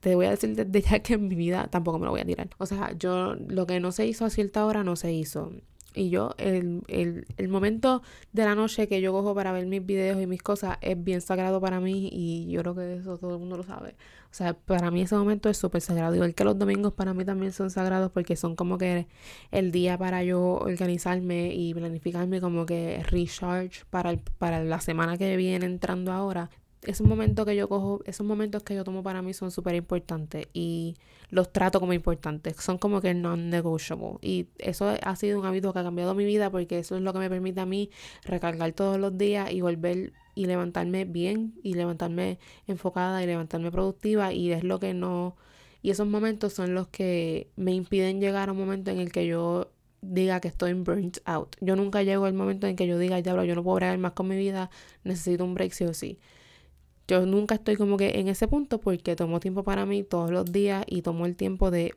te 0.00 0.16
voy 0.16 0.26
a 0.26 0.30
decir 0.30 0.56
desde 0.56 0.82
ya 0.82 0.98
que 0.98 1.14
en 1.14 1.28
mi 1.28 1.36
vida 1.36 1.68
tampoco 1.70 1.98
me 2.00 2.06
lo 2.06 2.10
voy 2.10 2.20
a 2.20 2.24
tirar. 2.24 2.50
O 2.58 2.66
sea, 2.66 2.92
yo 2.98 3.36
lo 3.36 3.66
que 3.66 3.78
no 3.78 3.92
se 3.92 4.06
hizo 4.06 4.24
a 4.24 4.30
cierta 4.30 4.66
hora 4.66 4.82
no 4.82 4.96
se 4.96 5.12
hizo. 5.12 5.52
Y 5.94 6.10
yo, 6.10 6.34
el, 6.38 6.82
el, 6.88 7.24
el, 7.36 7.48
momento 7.48 8.02
de 8.32 8.44
la 8.44 8.56
noche 8.56 8.88
que 8.88 9.00
yo 9.00 9.12
cojo 9.12 9.32
para 9.32 9.52
ver 9.52 9.66
mis 9.66 9.86
videos 9.86 10.20
y 10.20 10.26
mis 10.26 10.42
cosas 10.42 10.76
es 10.80 11.02
bien 11.02 11.20
sagrado 11.20 11.60
para 11.60 11.78
mí 11.78 12.08
y 12.12 12.50
yo 12.50 12.62
creo 12.62 12.74
que 12.74 12.96
eso 12.96 13.16
todo 13.16 13.34
el 13.34 13.38
mundo 13.38 13.56
lo 13.56 13.62
sabe. 13.62 13.94
O 14.24 14.34
sea, 14.34 14.54
para 14.54 14.90
mí 14.90 15.02
ese 15.02 15.14
momento 15.14 15.48
es 15.48 15.56
súper 15.56 15.80
sagrado. 15.80 16.16
Igual 16.16 16.34
que 16.34 16.42
los 16.42 16.58
domingos 16.58 16.92
para 16.94 17.14
mí 17.14 17.24
también 17.24 17.52
son 17.52 17.70
sagrados 17.70 18.10
porque 18.10 18.34
son 18.34 18.56
como 18.56 18.76
que 18.76 19.06
el 19.52 19.70
día 19.70 19.96
para 19.96 20.24
yo 20.24 20.40
organizarme 20.56 21.54
y 21.54 21.72
planificarme 21.72 22.40
como 22.40 22.66
que 22.66 23.00
recharge 23.04 23.84
para, 23.90 24.16
para 24.38 24.64
la 24.64 24.80
semana 24.80 25.16
que 25.16 25.36
viene 25.36 25.66
entrando 25.66 26.12
ahora 26.12 26.50
esos 26.86 27.06
momentos 27.06 27.46
que 27.46 27.56
yo 27.56 27.68
cojo, 27.68 28.00
esos 28.04 28.26
momentos 28.26 28.62
que 28.62 28.74
yo 28.74 28.84
tomo 28.84 29.02
para 29.02 29.22
mí 29.22 29.34
son 29.34 29.50
súper 29.50 29.74
importantes 29.74 30.46
y 30.52 30.96
los 31.30 31.52
trato 31.52 31.80
como 31.80 31.92
importantes. 31.92 32.56
Son 32.56 32.78
como 32.78 33.00
que 33.00 33.14
non-negotiable. 33.14 34.18
Y 34.22 34.48
eso 34.58 34.94
ha 35.02 35.16
sido 35.16 35.38
un 35.38 35.46
hábito 35.46 35.72
que 35.72 35.78
ha 35.80 35.82
cambiado 35.82 36.14
mi 36.14 36.24
vida 36.24 36.50
porque 36.50 36.78
eso 36.78 36.96
es 36.96 37.02
lo 37.02 37.12
que 37.12 37.18
me 37.18 37.28
permite 37.28 37.60
a 37.60 37.66
mí 37.66 37.90
recargar 38.24 38.72
todos 38.72 38.98
los 38.98 39.16
días 39.16 39.50
y 39.50 39.60
volver 39.60 40.12
y 40.34 40.46
levantarme 40.46 41.04
bien 41.04 41.54
y 41.62 41.74
levantarme 41.74 42.38
enfocada 42.66 43.22
y 43.22 43.26
levantarme 43.26 43.70
productiva 43.70 44.32
y 44.32 44.52
es 44.52 44.64
lo 44.64 44.80
que 44.80 44.94
no 44.94 45.36
y 45.84 45.90
esos 45.90 46.06
momentos 46.06 46.54
son 46.54 46.72
los 46.72 46.88
que 46.88 47.50
me 47.56 47.74
impiden 47.74 48.18
llegar 48.18 48.48
a 48.48 48.52
un 48.52 48.58
momento 48.58 48.90
en 48.90 49.00
el 49.00 49.12
que 49.12 49.26
yo 49.26 49.70
diga 50.00 50.40
que 50.40 50.48
estoy 50.48 50.72
burnt 50.72 51.18
out. 51.26 51.56
Yo 51.60 51.76
nunca 51.76 52.02
llego 52.02 52.24
al 52.24 52.32
momento 52.32 52.66
en 52.66 52.74
que 52.74 52.86
yo 52.86 52.98
diga, 52.98 53.20
diablo, 53.20 53.44
yo 53.44 53.54
no 53.54 53.62
puedo 53.62 53.76
bregar 53.76 53.98
más 53.98 54.12
con 54.12 54.26
mi 54.26 54.34
vida, 54.34 54.70
necesito 55.04 55.44
un 55.44 55.52
break 55.52 55.72
sí 55.72 55.84
o 55.84 55.92
sí. 55.92 56.18
Yo 57.06 57.26
nunca 57.26 57.56
estoy 57.56 57.76
como 57.76 57.96
que 57.96 58.18
en 58.20 58.28
ese 58.28 58.48
punto 58.48 58.80
porque 58.80 59.16
tomo 59.16 59.40
tiempo 59.40 59.62
para 59.62 59.84
mí 59.86 60.02
todos 60.02 60.30
los 60.30 60.50
días 60.50 60.84
y 60.86 61.02
tomo 61.02 61.26
el 61.26 61.36
tiempo 61.36 61.70
de 61.70 61.94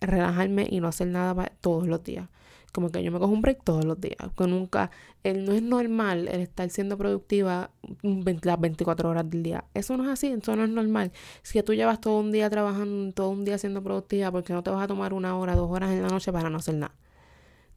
relajarme 0.00 0.66
y 0.70 0.80
no 0.80 0.88
hacer 0.88 1.08
nada 1.08 1.52
todos 1.60 1.86
los 1.86 2.02
días. 2.02 2.28
Como 2.72 2.90
que 2.90 3.02
yo 3.02 3.10
me 3.10 3.18
cojo 3.18 3.32
un 3.32 3.40
break 3.40 3.64
todos 3.64 3.84
los 3.84 4.00
días. 4.00 4.16
Que 4.36 4.46
nunca, 4.46 4.90
el, 5.24 5.44
no 5.44 5.52
es 5.52 5.62
normal 5.62 6.28
el 6.28 6.40
estar 6.40 6.68
siendo 6.70 6.96
productiva 6.96 7.70
las 8.02 8.60
24 8.60 9.10
horas 9.10 9.28
del 9.28 9.42
día. 9.42 9.64
Eso 9.74 9.96
no 9.96 10.04
es 10.04 10.10
así, 10.10 10.28
eso 10.28 10.54
no 10.54 10.64
es 10.64 10.70
normal. 10.70 11.10
Si 11.42 11.60
tú 11.62 11.74
llevas 11.74 12.00
todo 12.00 12.20
un 12.20 12.30
día 12.30 12.48
trabajando, 12.48 13.12
todo 13.12 13.30
un 13.30 13.44
día 13.44 13.58
siendo 13.58 13.82
productiva, 13.82 14.30
porque 14.30 14.52
no 14.52 14.62
te 14.62 14.70
vas 14.70 14.84
a 14.84 14.86
tomar 14.86 15.12
una 15.12 15.36
hora, 15.36 15.56
dos 15.56 15.70
horas 15.70 15.90
en 15.90 16.02
la 16.02 16.08
noche 16.08 16.32
para 16.32 16.48
no 16.48 16.58
hacer 16.58 16.76
nada? 16.76 16.94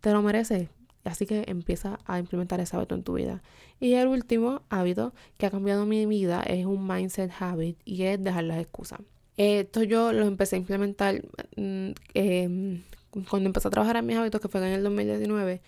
Te 0.02 0.12
lo 0.12 0.22
mereces. 0.22 0.70
Así 1.04 1.26
que 1.26 1.44
empieza 1.48 2.00
a 2.06 2.20
implementar 2.20 2.60
ese 2.60 2.78
hábito 2.78 2.96
en 2.96 3.04
tu 3.04 3.14
vida. 3.14 3.42
Y 3.80 3.94
el 3.94 4.08
último 4.08 4.62
hábito 4.70 5.14
que 5.38 5.46
ha 5.46 5.52
cambiado 5.52 5.86
mi 5.86 6.06
vida 6.06 6.42
es 6.44 6.66
un 6.66 6.88
mindset 6.88 7.32
habit 7.40 7.78
y 7.84 8.04
es 8.04 8.24
dejar 8.24 8.46
las 8.46 8.60
excusas. 8.60 9.02
Esto 9.36 9.84
yo 9.84 10.14
lo 10.14 10.26
empecé 10.26 10.56
a 10.56 10.60
implementar 10.60 11.24
mm, 11.58 11.92
em, 12.14 12.84
cuando 13.30 13.48
empecé 13.48 13.68
a 13.68 13.72
trabajar 13.72 13.98
en 13.98 14.06
mis 14.06 14.18
hábitos, 14.18 14.40
que 14.40 14.48
fue 14.48 14.62
en 14.62 14.74
el 14.74 14.84
2019. 14.84 15.62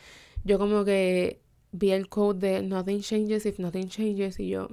Yo 0.44 0.60
como 0.60 0.86
que 0.86 1.42
vi 1.72 1.92
el 1.92 2.08
code 2.08 2.48
de 2.48 2.62
Nothing 2.62 3.02
Changes 3.02 3.46
if 3.46 3.60
Nothing 3.60 3.90
Changes 3.90 4.40
y 4.40 4.50
yo, 4.50 4.70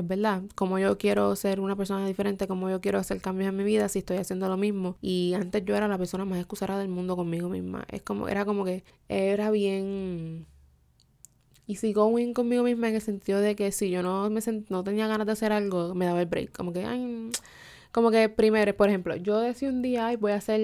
es 0.00 0.06
verdad, 0.06 0.42
como 0.54 0.78
yo 0.78 0.98
quiero 0.98 1.34
ser 1.36 1.60
una 1.60 1.76
persona 1.76 2.06
diferente, 2.06 2.46
como 2.46 2.70
yo 2.70 2.80
quiero 2.80 2.98
hacer 2.98 3.20
cambios 3.20 3.48
en 3.48 3.56
mi 3.56 3.64
vida 3.64 3.88
si 3.88 4.00
estoy 4.00 4.18
haciendo 4.18 4.48
lo 4.48 4.56
mismo. 4.56 4.96
Y 5.00 5.34
antes 5.34 5.64
yo 5.64 5.76
era 5.76 5.88
la 5.88 5.98
persona 5.98 6.24
más 6.24 6.38
excusada 6.38 6.78
del 6.78 6.88
mundo 6.88 7.16
conmigo 7.16 7.48
misma. 7.48 7.84
Es 7.90 8.02
como, 8.02 8.28
era 8.28 8.44
como 8.44 8.64
que 8.64 8.84
era 9.08 9.50
bien 9.50 10.46
easy 11.68 11.92
going 11.92 12.32
conmigo 12.32 12.62
misma 12.64 12.88
en 12.88 12.96
el 12.96 13.00
sentido 13.00 13.40
de 13.40 13.54
que 13.56 13.72
si 13.72 13.90
yo 13.90 14.02
no 14.02 14.28
me 14.30 14.40
no 14.68 14.84
tenía 14.84 15.06
ganas 15.06 15.26
de 15.26 15.32
hacer 15.32 15.52
algo, 15.52 15.94
me 15.94 16.06
daba 16.06 16.20
el 16.20 16.26
break. 16.26 16.52
Como 16.52 16.72
que, 16.72 16.84
ay, 16.84 17.30
como 17.92 18.10
que 18.10 18.28
primero, 18.28 18.74
por 18.76 18.88
ejemplo, 18.88 19.16
yo 19.16 19.38
decía 19.40 19.68
un 19.68 19.82
día, 19.82 20.06
ay, 20.08 20.16
voy 20.16 20.32
a 20.32 20.36
hacer, 20.36 20.60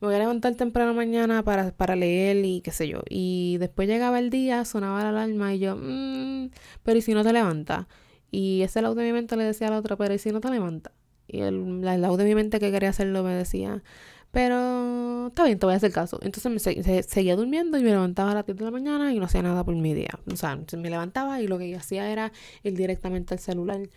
me 0.00 0.08
voy 0.08 0.14
a 0.14 0.18
levantar 0.18 0.54
temprano 0.54 0.94
mañana 0.94 1.42
para, 1.42 1.72
para 1.72 1.96
leer 1.96 2.44
y 2.44 2.60
qué 2.60 2.70
sé 2.70 2.88
yo. 2.88 3.02
Y 3.08 3.56
después 3.58 3.88
llegaba 3.88 4.18
el 4.18 4.30
día, 4.30 4.64
sonaba 4.64 5.02
la 5.02 5.08
alarma 5.10 5.54
y 5.54 5.58
yo, 5.60 5.76
mmm, 5.76 6.50
pero 6.82 6.98
¿y 6.98 7.02
si 7.02 7.14
no 7.14 7.22
te 7.24 7.32
levantas? 7.32 7.86
Y 8.34 8.62
ese 8.62 8.82
lado 8.82 8.96
de 8.96 9.04
mi 9.04 9.12
mente 9.12 9.36
le 9.36 9.44
decía 9.44 9.68
a 9.68 9.70
la 9.70 9.78
otra, 9.78 9.94
pero 9.94 10.12
¿y 10.12 10.18
si 10.18 10.32
no 10.32 10.40
te 10.40 10.50
levantas? 10.50 10.92
Y 11.28 11.42
el, 11.42 11.82
lado 11.82 12.16
de 12.16 12.24
mi 12.24 12.34
mente 12.34 12.58
que 12.58 12.72
quería 12.72 12.88
hacerlo 12.88 13.22
me 13.22 13.32
decía, 13.32 13.84
pero 14.32 15.28
está 15.28 15.44
bien, 15.44 15.60
te 15.60 15.66
voy 15.66 15.74
a 15.74 15.76
hacer 15.76 15.92
caso. 15.92 16.18
Entonces 16.20 16.50
me 16.50 17.02
seguía 17.04 17.36
durmiendo 17.36 17.78
y 17.78 17.84
me 17.84 17.90
levantaba 17.90 18.32
a 18.32 18.34
las 18.34 18.44
10 18.44 18.58
de 18.58 18.64
la 18.64 18.72
mañana 18.72 19.14
y 19.14 19.20
no 19.20 19.26
hacía 19.26 19.40
nada 19.40 19.62
por 19.62 19.76
mi 19.76 19.94
día. 19.94 20.18
O 20.32 20.34
sea, 20.34 20.56
me 20.56 20.90
levantaba 20.90 21.40
y 21.40 21.46
lo 21.46 21.58
que 21.58 21.70
yo 21.70 21.78
hacía 21.78 22.10
era 22.10 22.32
ir 22.64 22.74
directamente 22.74 23.34
al 23.34 23.38
celular. 23.38 23.88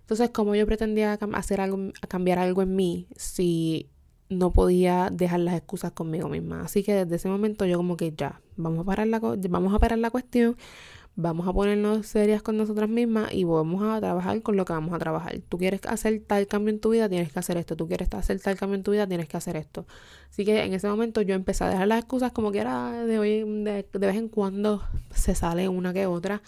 Entonces, 0.00 0.30
como 0.30 0.56
yo 0.56 0.66
pretendía 0.66 1.12
hacer 1.12 1.60
algo, 1.60 1.92
cambiar 2.08 2.40
algo 2.40 2.62
en 2.62 2.74
mí 2.74 3.06
si 3.14 3.90
no 4.28 4.52
podía 4.52 5.10
dejar 5.12 5.38
las 5.38 5.54
excusas 5.54 5.92
conmigo 5.92 6.28
misma? 6.28 6.62
Así 6.62 6.82
que 6.82 6.94
desde 6.94 7.14
ese 7.14 7.28
momento 7.28 7.64
yo 7.64 7.76
como 7.76 7.96
que 7.96 8.12
ya, 8.12 8.40
vamos 8.56 8.80
a 8.80 8.84
parar 8.84 9.06
la, 9.06 9.20
vamos 9.20 9.72
a 9.72 9.78
parar 9.78 9.98
la 9.98 10.10
cuestión, 10.10 10.56
vamos 11.16 11.46
a 11.46 11.52
ponernos 11.52 12.06
serias 12.06 12.42
con 12.42 12.56
nosotras 12.56 12.88
mismas 12.88 13.32
y 13.32 13.44
vamos 13.44 13.82
a 13.82 14.00
trabajar 14.00 14.42
con 14.42 14.56
lo 14.56 14.64
que 14.64 14.72
vamos 14.72 14.94
a 14.94 14.98
trabajar. 14.98 15.38
Tú 15.48 15.58
quieres 15.58 15.80
hacer 15.86 16.22
tal 16.26 16.46
cambio 16.46 16.72
en 16.74 16.80
tu 16.80 16.90
vida, 16.90 17.08
tienes 17.08 17.32
que 17.32 17.38
hacer 17.38 17.56
esto. 17.56 17.76
Tú 17.76 17.86
quieres 17.86 18.08
hacer 18.12 18.40
tal 18.40 18.56
cambio 18.56 18.76
en 18.76 18.82
tu 18.82 18.90
vida, 18.90 19.06
tienes 19.06 19.28
que 19.28 19.36
hacer 19.36 19.56
esto. 19.56 19.86
Así 20.30 20.44
que 20.44 20.64
en 20.64 20.74
ese 20.74 20.88
momento 20.88 21.22
yo 21.22 21.34
empecé 21.34 21.64
a 21.64 21.68
dejar 21.68 21.88
las 21.88 22.00
excusas 22.00 22.32
como 22.32 22.50
que 22.50 22.58
era 22.58 23.04
de 23.04 23.18
hoy, 23.18 23.44
de, 23.64 23.86
de 23.92 24.06
vez 24.06 24.16
en 24.16 24.28
cuando 24.28 24.82
se 25.14 25.34
sale 25.34 25.68
una 25.68 25.92
que 25.92 26.06
otra. 26.06 26.42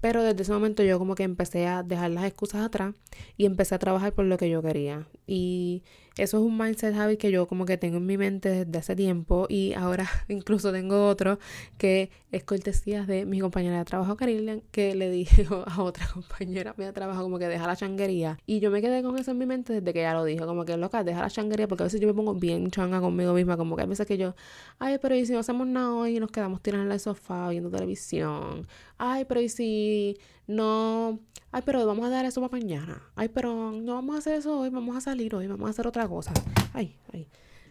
Pero 0.00 0.22
desde 0.22 0.42
ese 0.42 0.52
momento 0.52 0.82
yo 0.84 0.98
como 0.98 1.14
que 1.14 1.24
empecé 1.24 1.66
a 1.66 1.82
dejar 1.82 2.10
las 2.10 2.24
excusas 2.24 2.64
atrás 2.64 2.94
y 3.36 3.46
empecé 3.46 3.74
a 3.74 3.78
trabajar 3.78 4.12
por 4.12 4.24
lo 4.24 4.36
que 4.36 4.48
yo 4.48 4.62
quería. 4.62 5.08
Y 5.26 5.82
eso 6.18 6.38
es 6.38 6.42
un 6.42 6.58
mindset 6.58 6.94
habit 6.94 7.18
que 7.18 7.30
yo 7.30 7.46
como 7.46 7.64
que 7.64 7.78
tengo 7.78 7.98
en 7.98 8.06
mi 8.06 8.18
mente 8.18 8.64
desde 8.64 8.78
hace 8.78 8.96
tiempo 8.96 9.46
y 9.48 9.72
ahora 9.74 10.08
incluso 10.28 10.72
tengo 10.72 11.06
otro 11.06 11.38
que 11.78 12.10
es 12.32 12.44
cortesía 12.44 13.04
de 13.04 13.24
mi 13.24 13.40
compañera 13.40 13.78
de 13.78 13.84
trabajo 13.84 14.16
Carillian 14.16 14.62
que 14.72 14.94
le 14.94 15.10
dijo 15.10 15.64
a 15.66 15.82
otra 15.82 16.08
compañera 16.12 16.74
de 16.76 16.92
trabajo 16.92 17.22
como 17.22 17.38
que 17.38 17.46
deja 17.46 17.66
la 17.66 17.76
changuería. 17.76 18.38
Y 18.46 18.60
yo 18.60 18.70
me 18.70 18.82
quedé 18.82 19.02
con 19.02 19.16
eso 19.16 19.30
en 19.30 19.38
mi 19.38 19.46
mente 19.46 19.74
desde 19.74 19.92
que 19.92 20.00
ella 20.00 20.14
lo 20.14 20.24
dijo 20.24 20.46
como 20.46 20.64
que 20.64 20.76
loca 20.76 21.04
deja 21.04 21.20
la 21.20 21.30
changuería 21.30 21.68
porque 21.68 21.84
a 21.84 21.86
veces 21.86 22.00
yo 22.00 22.08
me 22.08 22.14
pongo 22.14 22.34
bien 22.34 22.70
changa 22.70 23.00
conmigo 23.00 23.32
misma 23.32 23.56
como 23.56 23.76
que 23.76 23.82
a 23.82 23.86
veces 23.86 24.06
que 24.06 24.18
yo 24.18 24.34
ay 24.78 24.98
pero 25.00 25.14
y 25.14 25.24
si 25.24 25.32
no 25.32 25.38
hacemos 25.38 25.66
nada 25.66 25.94
hoy 25.94 26.16
y 26.16 26.20
nos 26.20 26.30
quedamos 26.30 26.60
tirados 26.62 26.86
en 26.86 26.92
el 26.92 27.00
sofá 27.00 27.48
viendo 27.48 27.70
televisión 27.70 28.66
ay 28.98 29.24
pero 29.24 29.40
y 29.40 29.48
si 29.48 30.18
no 30.48 31.20
ay, 31.52 31.62
pero 31.64 31.86
vamos 31.86 32.06
a 32.06 32.10
dar 32.10 32.24
eso 32.24 32.40
para 32.40 32.60
mañana. 32.60 33.02
Ay, 33.14 33.28
pero 33.28 33.72
no 33.72 33.94
vamos 33.94 34.16
a 34.16 34.18
hacer 34.18 34.34
eso 34.34 34.60
hoy, 34.60 34.70
vamos 34.70 34.96
a 34.96 35.00
salir 35.00 35.34
hoy, 35.34 35.46
vamos 35.46 35.66
a 35.66 35.70
hacer 35.70 35.86
otra 35.86 36.08
cosa. 36.08 36.32
Ay, 36.72 36.96
ay, 37.12 37.28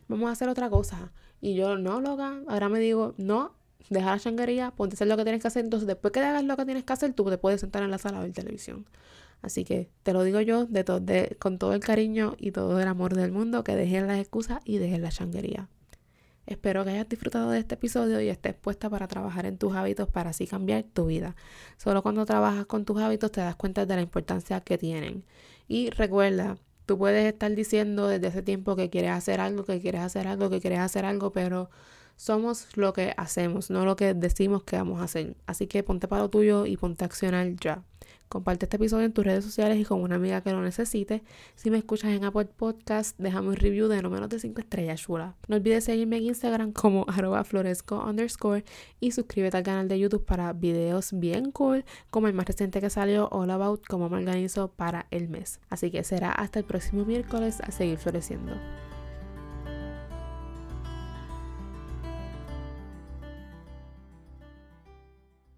vamos 0.07 0.29
a 0.29 0.31
hacer 0.31 0.49
otra 0.49 0.69
cosa. 0.69 1.11
Y 1.41 1.55
yo, 1.55 1.77
no, 1.77 2.01
loca, 2.01 2.41
ahora 2.47 2.69
me 2.69 2.79
digo, 2.79 3.13
no, 3.17 3.53
deja 3.89 4.11
la 4.11 4.19
changuería, 4.19 4.71
ponte 4.71 4.93
a 4.93 4.97
hacer 4.97 5.07
lo 5.07 5.17
que 5.17 5.23
tienes 5.23 5.41
que 5.41 5.47
hacer. 5.47 5.63
Entonces, 5.63 5.87
después 5.87 6.11
que 6.11 6.19
hagas 6.19 6.43
lo 6.43 6.57
que 6.57 6.65
tienes 6.65 6.83
que 6.83 6.93
hacer, 6.93 7.13
tú 7.13 7.25
te 7.25 7.37
puedes 7.37 7.61
sentar 7.61 7.83
en 7.83 7.91
la 7.91 7.97
sala 7.97 8.21
a 8.21 8.29
televisión. 8.29 8.85
Así 9.41 9.63
que 9.63 9.89
te 10.01 10.13
lo 10.13 10.23
digo 10.23 10.41
yo 10.41 10.65
de, 10.65 10.83
de 10.83 11.37
con 11.39 11.59
todo 11.59 11.73
el 11.73 11.79
cariño 11.79 12.35
y 12.39 12.51
todo 12.51 12.79
el 12.79 12.87
amor 12.87 13.15
del 13.15 13.31
mundo, 13.31 13.63
que 13.63 13.75
dejes 13.75 14.03
las 14.03 14.19
excusas 14.19 14.61
y 14.65 14.79
dejes 14.79 14.99
la 14.99 15.09
changuería. 15.09 15.69
Espero 16.47 16.85
que 16.85 16.91
hayas 16.91 17.09
disfrutado 17.09 17.51
de 17.51 17.59
este 17.59 17.75
episodio 17.75 18.21
y 18.21 18.29
estés 18.29 18.55
puesta 18.55 18.89
para 18.89 19.07
trabajar 19.09 19.45
en 19.45 19.57
tus 19.57 19.75
hábitos 19.75 20.07
para 20.07 20.29
así 20.29 20.47
cambiar 20.47 20.83
tu 20.83 21.07
vida. 21.07 21.35
Solo 21.75 22.01
cuando 22.01 22.25
trabajas 22.25 22.65
con 22.65 22.85
tus 22.85 23.01
hábitos 23.01 23.33
te 23.33 23.41
das 23.41 23.57
cuenta 23.57 23.85
de 23.85 23.95
la 23.95 24.01
importancia 24.01 24.61
que 24.61 24.77
tienen. 24.77 25.25
Y 25.67 25.89
recuerda, 25.89 26.57
tú 26.85 26.97
puedes 26.97 27.25
estar 27.25 27.53
diciendo 27.53 28.07
desde 28.07 28.27
ese 28.27 28.41
tiempo 28.43 28.77
que 28.77 28.89
quieres 28.89 29.11
hacer 29.11 29.41
algo, 29.41 29.65
que 29.65 29.81
quieres 29.81 29.99
hacer 29.99 30.25
algo, 30.25 30.49
que 30.49 30.61
quieres 30.61 30.79
hacer 30.79 31.03
algo, 31.03 31.33
pero 31.33 31.69
somos 32.15 32.77
lo 32.77 32.93
que 32.93 33.13
hacemos, 33.17 33.69
no 33.69 33.83
lo 33.83 33.97
que 33.97 34.13
decimos 34.13 34.63
que 34.63 34.77
vamos 34.77 35.01
a 35.01 35.03
hacer. 35.03 35.35
Así 35.47 35.67
que 35.67 35.83
ponte 35.83 36.07
para 36.07 36.23
lo 36.23 36.29
tuyo 36.29 36.65
y 36.65 36.77
ponte 36.77 37.03
a 37.03 37.07
accionar 37.07 37.55
ya. 37.57 37.83
Comparte 38.29 38.65
este 38.65 38.75
episodio 38.75 39.05
en 39.05 39.13
tus 39.13 39.25
redes 39.25 39.45
sociales 39.45 39.79
y 39.79 39.85
con 39.85 40.01
una 40.01 40.15
amiga 40.15 40.41
que 40.41 40.51
lo 40.51 40.61
necesite. 40.61 41.23
Si 41.55 41.69
me 41.69 41.77
escuchas 41.77 42.11
en 42.11 42.25
Apple 42.25 42.45
Podcast, 42.45 43.17
déjame 43.17 43.49
un 43.49 43.55
review 43.55 43.87
de 43.87 44.01
no 44.01 44.09
menos 44.09 44.29
de 44.29 44.39
5 44.39 44.59
estrellas, 44.59 45.01
chula. 45.01 45.35
No 45.47 45.55
olvides 45.55 45.85
seguirme 45.85 46.17
en 46.17 46.23
Instagram 46.23 46.73
como 46.73 47.05
arroba 47.07 47.43
floresco 47.43 48.03
underscore 48.03 48.65
y 48.99 49.11
suscríbete 49.11 49.57
al 49.57 49.63
canal 49.63 49.87
de 49.87 49.99
YouTube 49.99 50.25
para 50.25 50.51
videos 50.53 51.11
bien 51.13 51.51
cool, 51.51 51.85
como 52.09 52.27
el 52.27 52.33
más 52.33 52.45
reciente 52.45 52.81
que 52.81 52.89
salió, 52.89 53.29
All 53.29 53.49
About, 53.49 53.85
cómo 53.87 54.09
me 54.09 54.17
organizo 54.17 54.69
para 54.69 55.07
el 55.11 55.29
mes. 55.29 55.59
Así 55.69 55.91
que 55.91 56.03
será 56.03 56.31
hasta 56.31 56.59
el 56.59 56.65
próximo 56.65 57.05
miércoles 57.05 57.61
a 57.61 57.71
seguir 57.71 57.97
floreciendo. 57.97 58.53